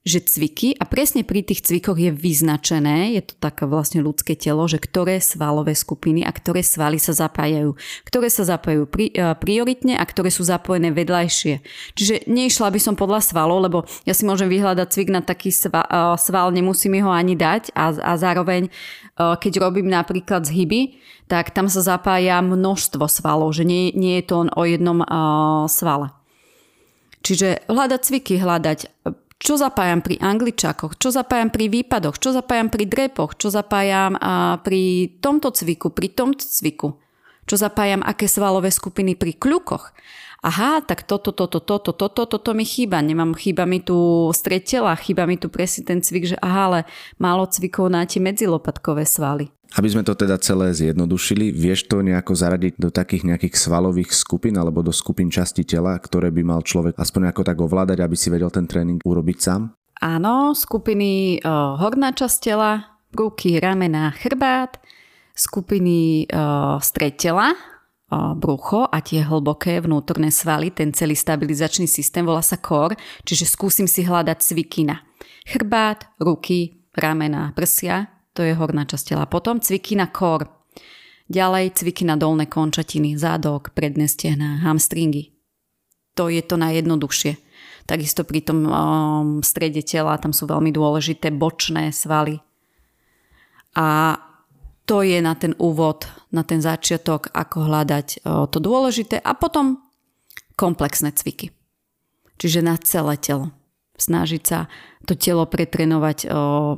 že 0.06 0.22
cviky, 0.22 0.78
a 0.78 0.86
presne 0.86 1.26
pri 1.26 1.42
tých 1.42 1.66
cvikoch 1.66 1.98
je 1.98 2.14
vyznačené, 2.14 3.18
je 3.18 3.26
to 3.26 3.34
také 3.42 3.66
vlastne 3.66 4.06
ľudské 4.06 4.38
telo, 4.38 4.70
že 4.70 4.78
ktoré 4.78 5.18
svalové 5.18 5.74
skupiny 5.74 6.22
a 6.22 6.30
ktoré 6.30 6.62
svaly 6.62 7.02
sa 7.02 7.18
zapájajú. 7.18 7.74
Ktoré 8.06 8.30
sa 8.30 8.46
zapájajú 8.46 8.86
pri, 8.86 9.10
uh, 9.18 9.34
prioritne 9.34 9.98
a 9.98 10.06
ktoré 10.06 10.30
sú 10.30 10.46
zapojené 10.46 10.94
vedľajšie. 10.94 11.54
Čiže 11.98 12.30
neišla 12.30 12.70
by 12.70 12.80
som 12.80 12.94
podľa 12.94 13.26
svalov, 13.26 13.66
lebo 13.66 13.78
ja 14.06 14.14
si 14.14 14.30
môžem 14.30 14.46
vyhľadať 14.46 14.88
cvik 14.94 15.10
na 15.10 15.26
taký 15.26 15.50
sval, 15.50 15.90
uh, 15.90 16.14
sval 16.22 16.54
nemusím 16.54 17.02
ho 17.02 17.10
ani 17.10 17.34
dať 17.34 17.74
a, 17.74 17.90
a 17.98 18.12
zároveň, 18.14 18.70
uh, 18.70 19.34
keď 19.42 19.58
robím 19.58 19.90
napríklad 19.90 20.46
zhyby, 20.46 21.02
tak 21.26 21.50
tam 21.50 21.66
sa 21.66 21.82
zapája 21.82 22.46
množstvo 22.46 23.10
svalov, 23.10 23.58
že 23.58 23.66
nie, 23.66 23.90
nie 23.98 24.22
je 24.22 24.26
to 24.30 24.46
len 24.46 24.54
o 24.54 24.62
jednom 24.70 25.02
uh, 25.02 25.66
svale. 25.66 26.14
Čiže 27.26 27.66
hľadať 27.66 28.00
cviky, 28.06 28.38
hľadať 28.38 28.80
čo 29.36 29.60
zapájam 29.60 30.00
pri 30.00 30.16
angličakoch, 30.18 30.96
čo 30.96 31.12
zapájam 31.12 31.52
pri 31.52 31.68
výpadoch, 31.68 32.18
čo 32.18 32.32
zapájam 32.32 32.72
pri 32.72 32.88
drepoch, 32.88 33.36
čo 33.36 33.52
zapájam 33.52 34.16
a 34.18 34.58
pri 34.64 35.16
tomto 35.20 35.52
cviku, 35.52 35.92
pri 35.92 36.08
tomto 36.16 36.44
cviku, 36.48 37.05
čo 37.46 37.56
zapájam 37.56 38.02
aké 38.02 38.26
svalové 38.26 38.70
skupiny 38.74 39.18
pri 39.18 39.38
kľukoch. 39.38 39.94
Aha, 40.46 40.86
tak 40.86 41.10
toto, 41.10 41.34
toto, 41.34 41.58
toto, 41.58 41.90
toto, 41.90 42.30
toto 42.30 42.52
mi 42.54 42.62
chýba. 42.70 43.02
Nemám, 43.02 43.34
chýba 43.34 43.66
mi 43.66 43.82
tu 43.82 44.30
stretela, 44.30 44.94
chýba 44.94 45.26
mi 45.26 45.42
tu 45.42 45.50
presne 45.50 45.82
ten 45.82 46.06
cvik, 46.06 46.36
že 46.36 46.38
aha, 46.38 46.62
ale 46.70 46.80
málo 47.18 47.50
cvikov 47.50 47.90
na 47.90 48.06
tie 48.06 48.22
medzilopatkové 48.22 49.10
svaly. 49.10 49.50
Aby 49.74 49.90
sme 49.90 50.06
to 50.06 50.14
teda 50.14 50.38
celé 50.38 50.70
zjednodušili, 50.78 51.50
vieš 51.50 51.90
to 51.90 52.06
nejako 52.06 52.38
zaradiť 52.38 52.78
do 52.78 52.94
takých 52.94 53.26
nejakých 53.26 53.58
svalových 53.58 54.14
skupín 54.14 54.56
alebo 54.62 54.86
do 54.86 54.94
skupín 54.94 55.34
časti 55.34 55.66
tela, 55.66 55.98
ktoré 55.98 56.30
by 56.30 56.46
mal 56.46 56.62
človek 56.62 56.94
aspoň 56.94 57.34
ako 57.34 57.42
tak 57.42 57.58
ovládať, 57.58 58.06
aby 58.06 58.16
si 58.16 58.30
vedel 58.30 58.54
ten 58.54 58.70
tréning 58.70 59.02
urobiť 59.02 59.38
sám? 59.42 59.74
Áno, 60.00 60.54
skupiny 60.54 61.42
o, 61.42 61.82
horná 61.82 62.14
časť 62.14 62.38
tela, 62.40 63.02
ruky, 63.18 63.58
ramena, 63.58 64.14
chrbát, 64.14 64.78
skupiny 65.36 66.26
o, 66.32 66.80
stred 66.80 67.20
tela, 67.20 67.52
o, 67.52 68.34
brucho 68.34 68.88
a 68.88 69.04
tie 69.04 69.22
hlboké 69.22 69.84
vnútorné 69.84 70.32
svaly, 70.32 70.72
ten 70.72 70.96
celý 70.96 71.14
stabilizačný 71.14 71.86
systém 71.86 72.24
volá 72.24 72.42
sa 72.42 72.56
core, 72.56 72.96
čiže 73.28 73.46
skúsim 73.46 73.86
si 73.86 74.08
hľadať 74.08 74.40
cviky 74.40 74.88
chrbát, 75.46 76.10
ruky, 76.18 76.88
ramena, 76.98 77.54
prsia, 77.54 78.10
to 78.34 78.44
je 78.44 78.58
horná 78.58 78.84
časť 78.84 79.16
tela. 79.16 79.26
Potom 79.30 79.62
cviky 79.62 79.96
na 79.96 80.10
kor. 80.12 80.50
Ďalej 81.32 81.74
cviky 81.78 82.06
dolné 82.06 82.46
končatiny, 82.46 83.18
zádok, 83.18 83.74
predné 83.74 84.06
stehná, 84.06 84.62
hamstringy. 84.62 85.34
To 86.16 86.30
je 86.30 86.44
to 86.44 86.56
najjednoduchšie. 86.60 87.38
Takisto 87.86 88.26
pri 88.26 88.42
tom 88.42 88.66
um, 88.66 88.74
strede 89.46 89.86
tela 89.86 90.18
tam 90.18 90.34
sú 90.34 90.50
veľmi 90.50 90.74
dôležité 90.74 91.30
bočné 91.30 91.94
svaly. 91.94 92.42
A 93.78 94.18
to 94.86 95.02
je 95.02 95.18
na 95.22 95.34
ten 95.34 95.58
úvod, 95.58 96.06
na 96.30 96.46
ten 96.46 96.62
začiatok, 96.62 97.34
ako 97.34 97.66
hľadať 97.66 98.22
to 98.24 98.58
dôležité 98.62 99.18
a 99.18 99.34
potom 99.34 99.82
komplexné 100.56 101.12
cviky. 101.12 101.50
Čiže 102.38 102.62
na 102.62 102.78
celé 102.78 103.18
telo 103.18 103.50
snažiť 103.96 104.44
sa 104.44 104.68
to 105.08 105.16
telo 105.16 105.48
pretrenovať 105.48 106.28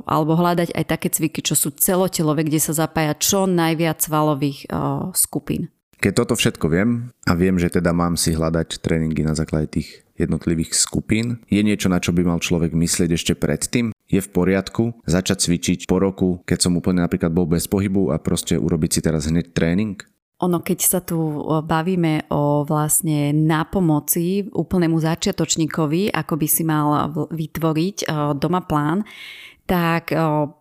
alebo 0.06 0.38
hľadať 0.38 0.70
aj 0.70 0.84
také 0.86 1.08
cviky, 1.10 1.42
čo 1.42 1.58
sú 1.58 1.74
celotelové, 1.74 2.46
kde 2.46 2.62
sa 2.62 2.72
zapája 2.72 3.12
čo 3.18 3.44
najviac 3.50 3.98
svalových 3.98 4.70
skupín. 5.18 5.68
Keď 5.98 6.12
toto 6.14 6.38
všetko 6.38 6.70
viem 6.70 7.10
a 7.26 7.34
viem, 7.34 7.58
že 7.58 7.74
teda 7.74 7.90
mám 7.90 8.14
si 8.14 8.30
hľadať 8.30 8.78
tréningy 8.78 9.26
na 9.26 9.34
základe 9.34 9.82
tých 9.82 10.06
jednotlivých 10.18 10.74
skupín, 10.74 11.40
je 11.46 11.62
niečo, 11.62 11.86
na 11.86 12.02
čo 12.02 12.10
by 12.10 12.26
mal 12.26 12.42
človek 12.42 12.74
myslieť 12.74 13.10
ešte 13.14 13.32
predtým? 13.38 13.94
Je 14.10 14.18
v 14.18 14.32
poriadku 14.34 14.98
začať 15.06 15.46
cvičiť 15.46 15.78
po 15.86 16.02
roku, 16.02 16.42
keď 16.42 16.58
som 16.68 16.76
úplne 16.76 17.06
napríklad 17.06 17.30
bol 17.30 17.46
bez 17.46 17.70
pohybu 17.70 18.10
a 18.10 18.18
proste 18.18 18.58
urobiť 18.58 18.90
si 18.90 19.00
teraz 19.00 19.30
hneď 19.30 19.54
tréning? 19.54 20.00
Ono, 20.38 20.62
keď 20.62 20.78
sa 20.78 21.02
tu 21.02 21.18
bavíme 21.66 22.30
o 22.30 22.62
vlastne 22.62 23.34
nápomoci 23.34 24.46
úplnému 24.54 24.94
začiatočníkovi, 25.02 26.14
ako 26.14 26.34
by 26.38 26.46
si 26.46 26.62
mal 26.62 27.10
vytvoriť 27.26 28.06
doma 28.38 28.62
plán, 28.62 29.02
tak 29.66 30.14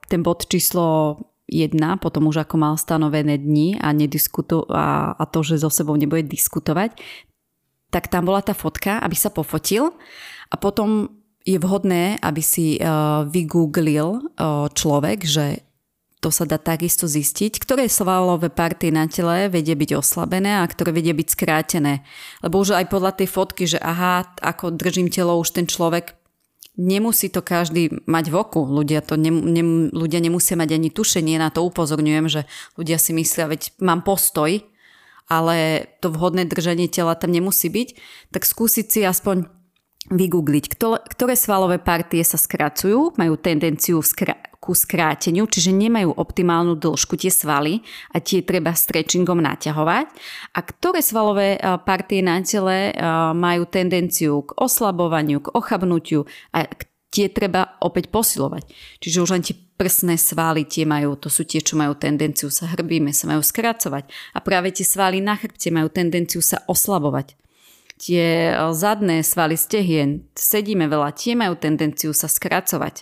ten 0.09 0.21
bod 0.25 0.49
číslo 0.49 1.21
jedna, 1.47 1.95
potom 1.95 2.27
už 2.27 2.43
ako 2.43 2.55
mal 2.59 2.73
stanovené 2.75 3.39
dni 3.39 3.79
a, 3.79 3.95
nediskuto- 3.95 4.67
a, 4.67 5.15
a 5.15 5.23
to, 5.29 5.45
že 5.47 5.63
so 5.63 5.71
sebou 5.71 5.95
nebude 5.95 6.27
diskutovať, 6.27 6.99
tak 7.93 8.11
tam 8.11 8.27
bola 8.27 8.43
tá 8.43 8.51
fotka, 8.51 8.99
aby 8.99 9.15
sa 9.15 9.31
pofotil 9.31 9.95
a 10.51 10.55
potom 10.59 11.11
je 11.47 11.55
vhodné, 11.55 12.19
aby 12.19 12.43
si 12.43 12.75
vygooglil 13.31 14.35
človek, 14.75 15.23
že 15.23 15.63
to 16.19 16.33
sa 16.33 16.49
dá 16.49 16.57
takisto 16.59 17.05
zistiť, 17.07 17.61
ktoré 17.61 17.85
svalové 17.87 18.49
partie 18.49 18.91
na 18.91 19.05
tele 19.07 19.53
vedia 19.53 19.77
byť 19.77 19.95
oslabené 19.95 20.59
a 20.59 20.67
ktoré 20.67 20.91
vedia 20.91 21.13
byť 21.13 21.27
skrátené. 21.29 22.03
Lebo 22.41 22.59
už 22.59 22.75
aj 22.75 22.89
podľa 22.89 23.11
tej 23.21 23.29
fotky, 23.31 23.63
že 23.69 23.79
aha, 23.79 24.25
ako 24.41 24.75
držím 24.75 25.13
telo, 25.13 25.37
už 25.39 25.55
ten 25.55 25.69
človek 25.69 26.17
nemusí 26.75 27.29
to 27.29 27.45
každý 27.45 27.89
mať 28.09 28.33
v 28.33 28.35
oku. 28.35 28.65
Ľudia, 28.65 29.05
to 29.05 29.15
ne, 29.15 29.29
ne, 29.29 29.93
ľudia 29.93 30.17
nemusia 30.17 30.57
mať 30.57 30.75
ani 30.75 30.89
tušenie, 30.89 31.37
na 31.37 31.53
to 31.53 31.63
upozorňujem, 31.63 32.25
že 32.27 32.41
ľudia 32.75 32.97
si 32.97 33.13
myslia, 33.13 33.47
veď 33.47 33.77
mám 33.79 34.01
postoj, 34.01 34.57
ale 35.27 35.87
to 35.99 36.09
vhodné 36.11 36.47
držanie 36.47 36.87
tela 36.87 37.15
tam 37.19 37.35
nemusí 37.35 37.67
byť, 37.67 37.89
tak 38.31 38.43
skúsiť 38.47 38.85
si 38.87 38.99
aspoň 39.03 39.47
vygoogliť, 40.07 40.79
ktoré 41.11 41.35
svalové 41.35 41.83
partie 41.83 42.23
sa 42.23 42.39
skracujú, 42.39 43.19
majú 43.19 43.35
tendenciu 43.35 43.99
skra- 43.99 44.39
ku 44.63 44.71
skráteniu, 44.71 45.47
čiže 45.47 45.75
nemajú 45.75 46.15
optimálnu 46.15 46.79
dĺžku 46.79 47.19
tie 47.19 47.31
svaly 47.31 47.83
a 48.15 48.23
tie 48.23 48.39
treba 48.39 48.71
stretchingom 48.71 49.39
naťahovať. 49.39 50.07
A 50.55 50.59
ktoré 50.63 51.03
svalové 51.03 51.59
partie 51.83 52.23
na 52.23 52.39
tele 52.39 52.95
majú 53.35 53.67
tendenciu 53.67 54.47
k 54.47 54.55
oslabovaniu, 54.55 55.43
k 55.43 55.51
ochabnutiu 55.51 56.23
a 56.55 56.67
tie 57.09 57.31
treba 57.31 57.79
opäť 57.79 58.11
posilovať. 58.11 58.67
Čiže 58.99 59.21
už 59.23 59.29
len 59.33 59.43
tie 59.43 59.55
prsné 59.55 60.17
svaly 60.17 60.65
tie 60.67 60.83
majú, 60.83 61.15
to 61.15 61.29
sú 61.31 61.45
tie, 61.45 61.61
čo 61.61 61.77
majú 61.77 61.95
tendenciu 61.95 62.49
sa 62.49 62.67
hrbíme, 62.67 63.13
sa 63.13 63.29
majú 63.29 63.45
skracovať. 63.45 64.09
A 64.35 64.39
práve 64.41 64.73
tie 64.73 64.83
svaly 64.83 65.21
na 65.23 65.37
chrbte 65.37 65.69
majú 65.69 65.87
tendenciu 65.91 66.41
sa 66.43 66.63
oslabovať 66.67 67.37
tie 67.97 68.53
zadné 68.77 69.25
svaly 69.25 69.57
stehien, 69.57 70.29
sedíme 70.37 70.85
veľa, 70.85 71.17
tie 71.17 71.33
majú 71.33 71.57
tendenciu 71.57 72.13
sa 72.13 72.29
skracovať 72.29 73.01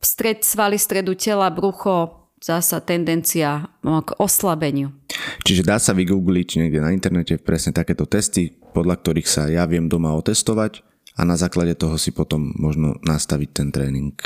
stred 0.00 0.42
svaly 0.42 0.80
stredu 0.80 1.14
tela, 1.14 1.52
brucho, 1.52 2.28
zasa 2.40 2.80
tendencia 2.80 3.68
k 3.84 4.10
oslabeniu. 4.16 4.96
Čiže 5.44 5.62
dá 5.62 5.76
sa 5.76 5.92
vygoogliť 5.92 6.48
niekde 6.56 6.80
na 6.80 6.96
internete 6.96 7.36
presne 7.36 7.76
takéto 7.76 8.08
testy, 8.08 8.56
podľa 8.72 8.96
ktorých 9.04 9.28
sa 9.28 9.44
ja 9.52 9.68
viem 9.68 9.92
doma 9.92 10.16
otestovať 10.16 10.89
a 11.20 11.22
na 11.28 11.36
základe 11.36 11.76
toho 11.76 12.00
si 12.00 12.16
potom 12.16 12.56
možno 12.56 12.96
nastaviť 13.04 13.48
ten 13.52 13.68
tréning. 13.68 14.16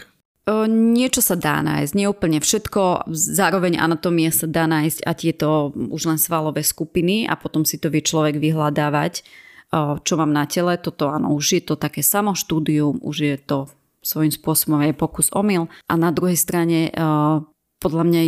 Niečo 0.69 1.25
sa 1.25 1.35
dá 1.41 1.65
nájsť, 1.65 1.97
nie 1.97 2.07
úplne 2.07 2.39
všetko, 2.39 3.09
zároveň 3.11 3.81
anatómie 3.81 4.29
sa 4.29 4.45
dá 4.45 4.69
nájsť 4.69 5.01
a 5.03 5.11
tieto 5.17 5.73
už 5.75 6.05
len 6.05 6.21
svalové 6.21 6.61
skupiny 6.61 7.25
a 7.25 7.35
potom 7.35 7.65
si 7.65 7.81
to 7.81 7.89
vie 7.89 8.05
človek 8.05 8.37
vyhľadávať, 8.39 9.25
čo 10.05 10.15
mám 10.21 10.37
na 10.37 10.45
tele, 10.45 10.77
toto 10.77 11.09
áno, 11.09 11.33
už 11.33 11.45
je 11.59 11.63
to 11.65 11.75
také 11.81 12.05
samoštúdium, 12.05 13.01
už 13.01 13.17
je 13.25 13.37
to 13.41 13.73
svojím 14.05 14.37
spôsobom 14.37 14.85
aj 14.85 15.01
pokus 15.01 15.33
omyl. 15.33 15.73
A 15.89 15.97
na 15.97 16.13
druhej 16.13 16.37
strane 16.37 16.93
podľa 17.81 18.05
mňa 18.05 18.21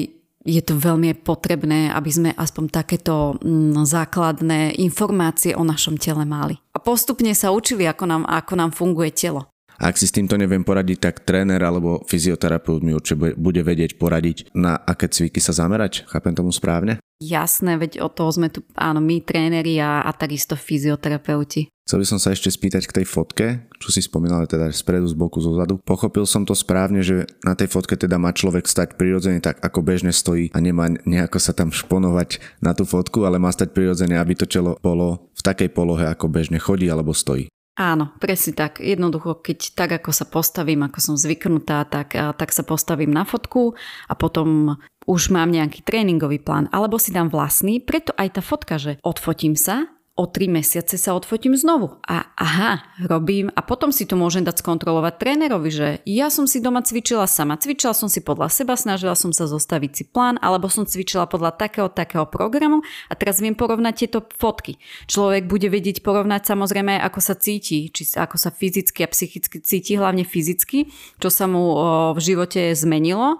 je 0.46 0.62
to 0.62 0.78
veľmi 0.78 1.18
potrebné, 1.26 1.90
aby 1.90 2.10
sme 2.14 2.30
aspoň 2.30 2.64
takéto 2.70 3.34
mm, 3.42 3.82
základné 3.82 4.78
informácie 4.78 5.58
o 5.58 5.66
našom 5.66 5.98
tele 5.98 6.22
mali. 6.22 6.54
A 6.70 6.78
postupne 6.78 7.34
sa 7.34 7.50
učili, 7.50 7.82
ako 7.84 8.04
nám, 8.06 8.22
ako 8.30 8.52
nám 8.54 8.70
funguje 8.70 9.10
telo. 9.10 9.50
A 9.76 9.92
ak 9.92 10.00
si 10.00 10.08
s 10.08 10.14
týmto 10.14 10.40
neviem 10.40 10.64
poradiť, 10.64 10.98
tak 10.98 11.24
tréner 11.24 11.60
alebo 11.60 12.02
fyzioterapeut 12.08 12.80
mi 12.80 12.96
určite 12.96 13.36
bude 13.36 13.60
vedieť 13.60 14.00
poradiť, 14.00 14.52
na 14.56 14.76
aké 14.76 15.08
cviky 15.12 15.40
sa 15.40 15.52
zamerať. 15.52 16.08
Chápem 16.08 16.32
tomu 16.32 16.52
správne? 16.52 16.98
Jasné, 17.16 17.80
veď 17.80 18.04
o 18.04 18.12
toho 18.12 18.28
sme 18.28 18.52
tu, 18.52 18.60
áno, 18.76 19.00
my 19.00 19.24
tréneri 19.24 19.80
a, 19.80 20.04
a 20.04 20.12
takisto 20.12 20.52
fyzioterapeuti. 20.52 21.72
Chcel 21.86 22.02
by 22.02 22.06
som 22.12 22.18
sa 22.20 22.34
ešte 22.34 22.50
spýtať 22.50 22.90
k 22.90 22.96
tej 23.00 23.06
fotke, 23.06 23.46
čo 23.78 23.88
si 23.94 24.02
spomínal 24.02 24.44
teda 24.50 24.68
spredu, 24.74 25.06
z 25.06 25.14
boku, 25.14 25.38
zo 25.38 25.54
zadu. 25.54 25.78
Pochopil 25.80 26.26
som 26.26 26.42
to 26.42 26.52
správne, 26.52 27.00
že 27.00 27.24
na 27.46 27.54
tej 27.54 27.70
fotke 27.70 27.94
teda 27.94 28.18
má 28.18 28.34
človek 28.34 28.66
stať 28.66 28.98
prirodzene 28.98 29.38
tak, 29.38 29.62
ako 29.62 29.86
bežne 29.86 30.10
stojí 30.10 30.50
a 30.50 30.58
nemá 30.58 30.92
nejako 31.06 31.38
sa 31.38 31.54
tam 31.54 31.70
šponovať 31.70 32.42
na 32.58 32.74
tú 32.74 32.82
fotku, 32.84 33.22
ale 33.22 33.38
má 33.38 33.54
stať 33.54 33.70
prirodzene, 33.70 34.18
aby 34.18 34.34
to 34.34 34.50
čelo 34.50 34.76
bolo 34.82 35.30
v 35.32 35.42
takej 35.46 35.70
polohe, 35.72 36.04
ako 36.10 36.26
bežne 36.26 36.58
chodí 36.58 36.90
alebo 36.90 37.14
stojí. 37.14 37.48
Áno, 37.76 38.16
presne 38.16 38.56
tak. 38.56 38.80
Jednoducho, 38.80 39.44
keď 39.44 39.76
tak, 39.76 39.90
ako 40.00 40.08
sa 40.08 40.24
postavím, 40.24 40.88
ako 40.88 40.96
som 40.96 41.14
zvyknutá, 41.20 41.84
tak, 41.84 42.16
tak 42.16 42.48
sa 42.48 42.64
postavím 42.64 43.12
na 43.12 43.28
fotku 43.28 43.76
a 44.08 44.16
potom 44.16 44.80
už 45.04 45.28
mám 45.28 45.52
nejaký 45.52 45.84
tréningový 45.84 46.40
plán, 46.40 46.72
alebo 46.72 46.96
si 46.96 47.12
dám 47.12 47.28
vlastný, 47.28 47.84
preto 47.84 48.16
aj 48.16 48.40
tá 48.40 48.42
fotka, 48.42 48.80
že 48.80 48.96
odfotím 49.04 49.54
sa, 49.60 49.92
o 50.16 50.24
tri 50.24 50.48
mesiace 50.48 50.96
sa 50.96 51.12
odfotím 51.12 51.52
znovu. 51.52 52.00
A 52.08 52.32
aha, 52.40 52.80
robím 53.04 53.52
a 53.52 53.60
potom 53.60 53.92
si 53.92 54.08
to 54.08 54.16
môžem 54.16 54.48
dať 54.48 54.64
skontrolovať 54.64 55.20
trénerovi, 55.20 55.68
že 55.68 55.88
ja 56.08 56.32
som 56.32 56.48
si 56.48 56.64
doma 56.64 56.80
cvičila 56.80 57.28
sama. 57.28 57.60
Cvičila 57.60 57.92
som 57.92 58.08
si 58.08 58.24
podľa 58.24 58.48
seba, 58.48 58.80
snažila 58.80 59.12
som 59.12 59.36
sa 59.36 59.44
zostaviť 59.44 59.92
si 59.92 60.04
plán, 60.08 60.40
alebo 60.40 60.72
som 60.72 60.88
cvičila 60.88 61.28
podľa 61.28 61.60
takého, 61.60 61.92
takého 61.92 62.24
programu 62.24 62.80
a 63.12 63.14
teraz 63.14 63.44
viem 63.44 63.52
porovnať 63.52 63.94
tieto 64.08 64.24
fotky. 64.40 64.80
Človek 65.04 65.44
bude 65.44 65.68
vedieť 65.68 66.00
porovnať 66.00 66.48
samozrejme, 66.48 66.96
ako 66.96 67.20
sa 67.20 67.36
cíti, 67.36 67.92
či 67.92 68.08
ako 68.16 68.40
sa 68.40 68.48
fyzicky 68.48 69.04
a 69.04 69.12
psychicky 69.12 69.60
cíti, 69.60 70.00
hlavne 70.00 70.24
fyzicky, 70.24 70.88
čo 71.20 71.28
sa 71.28 71.44
mu 71.44 71.76
v 72.16 72.18
živote 72.24 72.72
zmenilo 72.72 73.36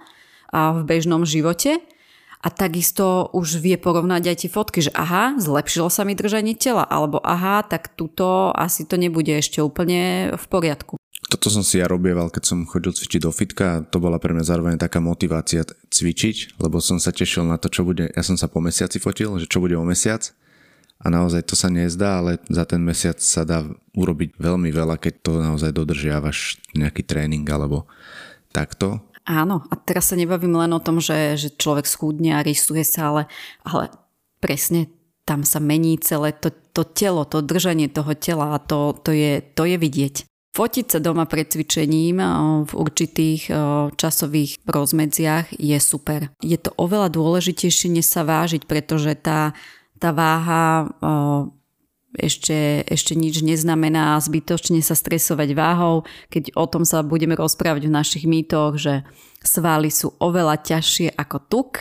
a 0.52 0.76
v 0.76 0.84
bežnom 0.84 1.24
živote 1.24 1.80
a 2.42 2.48
takisto 2.52 3.32
už 3.32 3.60
vie 3.64 3.76
porovnať 3.80 4.22
aj 4.32 4.36
tie 4.44 4.50
fotky, 4.52 4.78
že 4.84 4.92
aha, 4.92 5.36
zlepšilo 5.40 5.88
sa 5.88 6.04
mi 6.04 6.12
držanie 6.12 6.56
tela, 6.56 6.84
alebo 6.84 7.20
aha, 7.24 7.64
tak 7.64 7.96
tuto 7.96 8.52
asi 8.52 8.84
to 8.84 9.00
nebude 9.00 9.32
ešte 9.32 9.60
úplne 9.64 10.32
v 10.36 10.44
poriadku. 10.46 11.00
Toto 11.26 11.50
som 11.50 11.66
si 11.66 11.82
ja 11.82 11.90
robieval, 11.90 12.30
keď 12.30 12.44
som 12.46 12.68
chodil 12.70 12.94
cvičiť 12.94 13.26
do 13.26 13.34
fitka, 13.34 13.82
to 13.90 13.98
bola 13.98 14.22
pre 14.22 14.30
mňa 14.30 14.46
zároveň 14.46 14.74
taká 14.78 15.02
motivácia 15.02 15.66
cvičiť, 15.66 16.60
lebo 16.62 16.78
som 16.78 17.02
sa 17.02 17.10
tešil 17.10 17.42
na 17.42 17.58
to, 17.58 17.66
čo 17.66 17.82
bude, 17.82 18.06
ja 18.06 18.22
som 18.22 18.38
sa 18.38 18.46
po 18.46 18.62
mesiaci 18.62 19.02
fotil, 19.02 19.34
že 19.42 19.50
čo 19.50 19.58
bude 19.58 19.74
o 19.74 19.82
mesiac 19.82 20.22
a 21.02 21.06
naozaj 21.12 21.44
to 21.44 21.58
sa 21.58 21.68
nezdá, 21.68 22.22
ale 22.22 22.40
za 22.48 22.64
ten 22.64 22.80
mesiac 22.80 23.20
sa 23.20 23.44
dá 23.44 23.66
urobiť 23.92 24.38
veľmi 24.40 24.70
veľa, 24.72 24.96
keď 24.96 25.14
to 25.20 25.32
naozaj 25.42 25.74
dodržiavaš 25.74 26.62
nejaký 26.72 27.04
tréning 27.04 27.44
alebo 27.50 27.84
takto. 28.54 29.04
Áno, 29.26 29.66
a 29.66 29.74
teraz 29.74 30.14
sa 30.14 30.16
nebavím 30.16 30.54
len 30.54 30.70
o 30.70 30.78
tom, 30.78 31.02
že, 31.02 31.34
že 31.34 31.50
človek 31.50 31.82
schúdne 31.82 32.38
a 32.38 32.46
rysuje 32.46 32.86
sa, 32.86 33.10
ale, 33.10 33.22
ale 33.66 33.90
presne 34.38 34.86
tam 35.26 35.42
sa 35.42 35.58
mení 35.58 35.98
celé 35.98 36.30
to, 36.30 36.54
to 36.70 36.86
telo, 36.86 37.26
to 37.26 37.42
držanie 37.42 37.90
toho 37.90 38.14
tela 38.14 38.54
a 38.54 38.62
to, 38.62 38.94
to, 39.02 39.10
je, 39.10 39.42
to 39.42 39.66
je 39.66 39.74
vidieť. 39.74 40.14
Fotiť 40.54 40.86
sa 40.88 40.98
doma 41.02 41.28
pred 41.28 41.44
cvičením 41.52 42.16
v 42.64 42.72
určitých 42.72 43.52
časových 43.92 44.64
rozmedziach 44.64 45.52
je 45.52 45.76
super. 45.76 46.32
Je 46.40 46.56
to 46.56 46.72
oveľa 46.80 47.12
dôležitejšie, 47.12 47.92
než 47.92 48.08
sa 48.08 48.24
vážiť, 48.24 48.64
pretože 48.64 49.12
tá, 49.20 49.52
tá 50.00 50.16
váha 50.16 50.88
ešte, 52.16 52.82
ešte 52.88 53.12
nič 53.14 53.44
neznamená 53.44 54.16
zbytočne 54.18 54.80
sa 54.80 54.96
stresovať 54.96 55.52
váhou, 55.52 56.08
keď 56.32 56.56
o 56.56 56.64
tom 56.66 56.82
sa 56.82 57.04
budeme 57.04 57.36
rozprávať 57.36 57.86
v 57.86 57.96
našich 57.96 58.24
mýtoch, 58.24 58.80
že 58.80 59.04
svaly 59.44 59.92
sú 59.92 60.16
oveľa 60.18 60.60
ťažšie 60.64 61.14
ako 61.14 61.36
tuk 61.46 61.72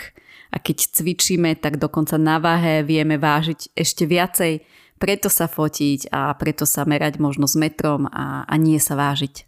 a 0.51 0.61
keď 0.61 0.91
cvičíme, 0.93 1.57
tak 1.57 1.81
dokonca 1.81 2.19
na 2.19 2.37
váhe 2.37 2.85
vieme 2.85 3.17
vážiť 3.17 3.73
ešte 3.73 4.03
viacej, 4.05 4.63
preto 4.99 5.27
sa 5.27 5.49
fotiť 5.49 6.11
a 6.13 6.31
preto 6.35 6.63
sa 6.63 6.87
merať 6.87 7.19
možno 7.19 7.47
s 7.47 7.57
metrom 7.59 8.07
a, 8.07 8.47
a 8.47 8.55
nie 8.55 8.79
sa 8.79 8.95
vážiť. 8.95 9.47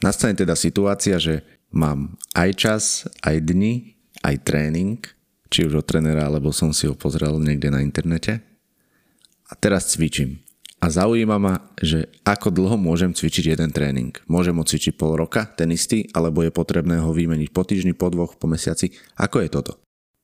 Nastane 0.00 0.36
teda 0.36 0.56
situácia, 0.56 1.20
že 1.20 1.44
mám 1.72 2.16
aj 2.36 2.50
čas, 2.56 2.82
aj 3.24 3.44
dni, 3.44 3.96
aj 4.24 4.36
tréning, 4.44 5.00
či 5.52 5.68
už 5.68 5.84
od 5.84 5.86
trenera, 5.86 6.26
alebo 6.28 6.48
som 6.50 6.72
si 6.72 6.88
ho 6.88 6.96
pozrel 6.96 7.36
niekde 7.36 7.68
na 7.68 7.84
internete 7.84 8.51
a 9.52 9.54
teraz 9.60 9.92
cvičím. 9.92 10.40
A 10.82 10.90
zaujíma 10.90 11.36
ma, 11.38 11.54
že 11.78 12.10
ako 12.26 12.50
dlho 12.50 12.74
môžem 12.80 13.14
cvičiť 13.14 13.54
jeden 13.54 13.70
tréning. 13.70 14.16
Môžem 14.26 14.56
ho 14.56 14.64
cvičiť 14.66 14.98
pol 14.98 15.14
roka, 15.14 15.46
ten 15.46 15.70
istý, 15.70 16.10
alebo 16.10 16.42
je 16.42 16.50
potrebné 16.50 16.98
ho 16.98 17.14
vymeniť 17.14 17.54
po 17.54 17.62
týždni, 17.62 17.94
po 17.94 18.10
dvoch, 18.10 18.34
po 18.34 18.50
mesiaci. 18.50 18.90
Ako 19.14 19.44
je 19.44 19.48
toto? 19.52 19.78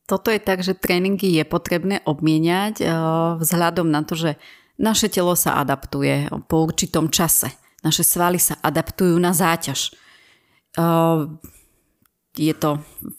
Toto 0.08 0.32
je 0.32 0.40
tak, 0.40 0.64
že 0.64 0.74
tréningy 0.74 1.36
je 1.36 1.44
potrebné 1.44 2.02
obmieniať 2.08 2.80
eh, 2.80 2.88
vzhľadom 3.38 3.86
na 3.92 4.02
to, 4.02 4.16
že 4.16 4.40
naše 4.80 5.12
telo 5.12 5.36
sa 5.36 5.60
adaptuje 5.62 6.32
po 6.48 6.64
určitom 6.64 7.12
čase. 7.12 7.52
Naše 7.84 8.02
svaly 8.02 8.42
sa 8.42 8.58
adaptujú 8.58 9.14
na 9.20 9.30
záťaž 9.30 9.94
eh, 10.74 11.28
je 12.38 12.54
to 12.54 12.70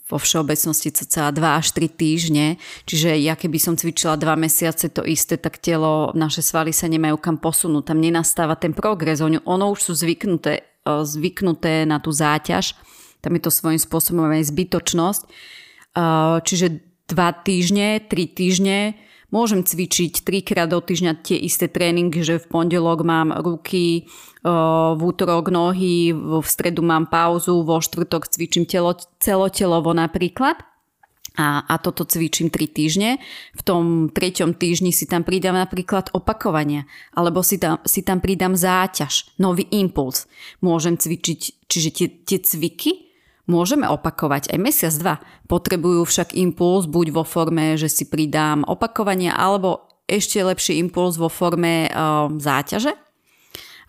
vo 0.08 0.18
všeobecnosti 0.18 0.96
cca 0.96 1.30
2 1.36 1.60
až 1.60 1.76
3 1.76 1.92
týždne, 1.92 2.56
čiže 2.88 3.20
ja 3.20 3.36
keby 3.36 3.60
som 3.60 3.76
cvičila 3.76 4.16
2 4.16 4.26
mesiace 4.40 4.88
to 4.88 5.04
isté, 5.04 5.36
tak 5.36 5.60
telo, 5.60 6.16
naše 6.16 6.40
svaly 6.40 6.72
sa 6.72 6.88
nemajú 6.88 7.20
kam 7.20 7.36
posunúť, 7.36 7.94
tam 7.94 8.00
nenastáva 8.00 8.56
ten 8.56 8.72
progres, 8.72 9.20
ono, 9.20 9.44
ono 9.44 9.76
už 9.76 9.92
sú 9.92 9.94
zvyknuté, 9.94 10.64
e, 10.64 10.92
zvyknuté 11.04 11.84
na 11.84 12.00
tú 12.00 12.16
záťaž, 12.16 12.74
tam 13.20 13.36
je 13.36 13.42
to 13.44 13.52
svojím 13.52 13.82
spôsobom 13.82 14.32
aj 14.32 14.48
zbytočnosť, 14.48 15.22
e, 15.24 15.30
čiže 16.48 16.68
2 17.12 17.46
týždne, 17.46 18.00
3 18.08 18.26
týždne 18.32 18.96
Môžem 19.30 19.62
cvičiť 19.62 20.26
trikrát 20.26 20.66
do 20.66 20.82
týždňa 20.82 21.22
tie 21.22 21.38
isté 21.38 21.70
tréningy, 21.70 22.26
že 22.26 22.42
v 22.42 22.50
pondelok 22.50 23.06
mám 23.06 23.30
ruky, 23.30 24.10
v 24.42 25.02
útorok 25.02 25.54
nohy, 25.54 26.10
v 26.16 26.46
stredu 26.48 26.82
mám 26.82 27.06
pauzu, 27.06 27.62
vo 27.62 27.78
štvrtok 27.78 28.26
cvičím 28.26 28.66
telo, 28.66 28.98
celotelovo 29.22 29.94
napríklad. 29.94 30.66
A, 31.40 31.64
a 31.64 31.80
toto 31.80 32.04
cvičím 32.04 32.52
3 32.52 32.68
týždne. 32.68 33.10
V 33.56 33.62
tom 33.64 34.10
treťom 34.12 34.58
týždni 34.58 34.92
si 34.92 35.08
tam 35.08 35.24
pridám 35.24 35.56
napríklad 35.56 36.12
opakovania, 36.12 36.84
alebo 37.16 37.46
si 37.46 37.56
tam, 37.62 37.80
si 37.88 38.04
tam 38.04 38.20
pridám 38.20 38.58
záťaž, 38.58 39.38
nový 39.40 39.64
impuls. 39.72 40.28
Môžem 40.60 41.00
cvičiť, 41.00 41.70
čiže 41.70 41.90
tie, 41.96 42.08
tie 42.28 42.40
cviky 42.44 43.09
Môžeme 43.50 43.90
opakovať 43.90 44.54
aj 44.54 44.60
mesiac, 44.62 44.94
dva. 45.02 45.16
Potrebujú 45.50 46.06
však 46.06 46.38
impuls 46.38 46.86
buď 46.86 47.18
vo 47.18 47.26
forme, 47.26 47.74
že 47.82 47.90
si 47.90 48.06
pridám 48.06 48.62
opakovania, 48.70 49.34
alebo 49.34 49.90
ešte 50.06 50.38
lepší 50.38 50.78
impuls 50.78 51.18
vo 51.18 51.34
forme 51.34 51.90
uh, 51.90 52.30
záťaže. 52.30 52.94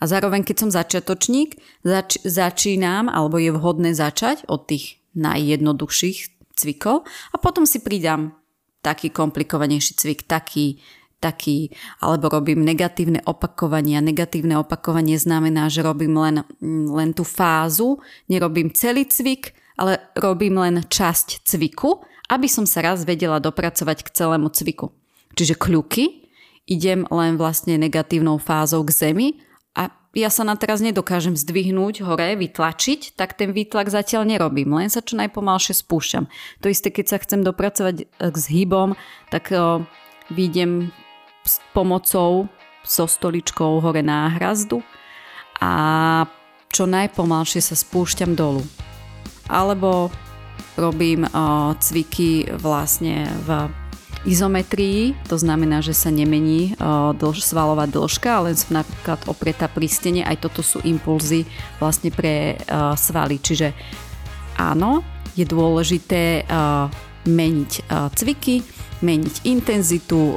A 0.00 0.02
zároveň, 0.08 0.48
keď 0.48 0.56
som 0.64 0.70
začiatočník, 0.72 1.60
zač- 1.84 2.24
začínam, 2.24 3.12
alebo 3.12 3.36
je 3.36 3.52
vhodné 3.52 3.92
začať 3.92 4.48
od 4.48 4.64
tých 4.64 4.96
najjednoduchších 5.12 6.18
cvikov 6.56 7.04
a 7.04 7.36
potom 7.36 7.68
si 7.68 7.84
pridám 7.84 8.32
taký 8.80 9.12
komplikovanejší 9.12 9.92
cvik, 9.92 10.24
taký, 10.24 10.80
taký, 11.20 11.70
alebo 12.00 12.33
robím 12.33 12.64
negatívne 12.64 13.20
opakovania. 13.28 14.00
Negatívne 14.00 14.56
opakovanie 14.56 15.20
znamená, 15.20 15.68
že 15.68 15.85
robím 15.85 16.16
len, 16.16 16.42
len 16.88 17.12
tú 17.12 17.22
fázu, 17.22 18.00
nerobím 18.26 18.72
celý 18.72 19.04
cvik, 19.04 19.52
ale 19.76 20.00
robím 20.16 20.61
len 20.61 20.85
časť 20.85 21.44
cviku, 21.44 22.00
aby 22.33 22.48
som 22.48 22.64
sa 22.64 22.80
raz 22.80 23.04
vedela 23.04 23.38
dopracovať 23.38 24.04
k 24.06 24.12
celému 24.12 24.48
cviku. 24.52 24.92
Čiže 25.37 25.61
kľuky, 25.61 26.26
idem 26.70 27.04
len 27.09 27.37
vlastne 27.40 27.76
negatívnou 27.76 28.38
fázou 28.38 28.87
k 28.87 28.94
zemi 28.94 29.28
a 29.74 29.90
ja 30.14 30.30
sa 30.30 30.42
na 30.42 30.59
teraz 30.59 30.83
nedokážem 30.83 31.38
zdvihnúť 31.38 32.02
hore, 32.02 32.35
vytlačiť, 32.35 33.14
tak 33.14 33.38
ten 33.38 33.54
výtlak 33.54 33.90
zatiaľ 33.90 34.26
nerobím, 34.26 34.74
len 34.74 34.90
sa 34.90 35.02
čo 35.02 35.14
najpomalšie 35.18 35.74
spúšťam. 35.74 36.26
To 36.62 36.66
isté, 36.66 36.90
keď 36.90 37.06
sa 37.06 37.18
chcem 37.22 37.46
dopracovať 37.46 38.11
k 38.18 38.37
zhybom, 38.37 38.98
tak 39.30 39.54
o, 39.54 39.87
výjdem 40.35 40.90
s 41.44 41.61
pomocou 41.72 42.48
so 42.85 43.05
stoličkou 43.05 43.81
hore 43.81 44.00
na 44.00 44.33
hrazdu 44.33 44.81
a 45.61 46.24
čo 46.72 46.87
najpomalšie 46.88 47.61
sa 47.61 47.76
spúšťam 47.76 48.33
dolu. 48.33 48.64
Alebo 49.50 50.09
robím 50.79 51.26
cviky 51.83 52.46
vlastne 52.57 53.26
v 53.44 53.68
izometrii, 54.29 55.16
to 55.26 55.40
znamená, 55.40 55.81
že 55.81 55.96
sa 55.96 56.12
nemení 56.12 56.76
dlž, 57.16 57.40
svalová 57.40 57.88
dĺžka, 57.88 58.44
len 58.44 58.55
sú 58.55 58.70
napríklad 58.76 59.24
opretá 59.26 59.64
pri 59.66 59.88
stene, 59.88 60.22
aj 60.24 60.44
toto 60.44 60.61
sú 60.61 60.79
impulzy 60.85 61.48
vlastne 61.81 62.12
pre 62.12 62.61
svaly. 62.96 63.40
Čiže 63.40 63.72
áno, 64.61 65.00
je 65.35 65.44
dôležité 65.48 66.44
meniť 67.24 67.72
cviky, 68.14 68.62
meniť 69.00 69.35
intenzitu, 69.48 70.37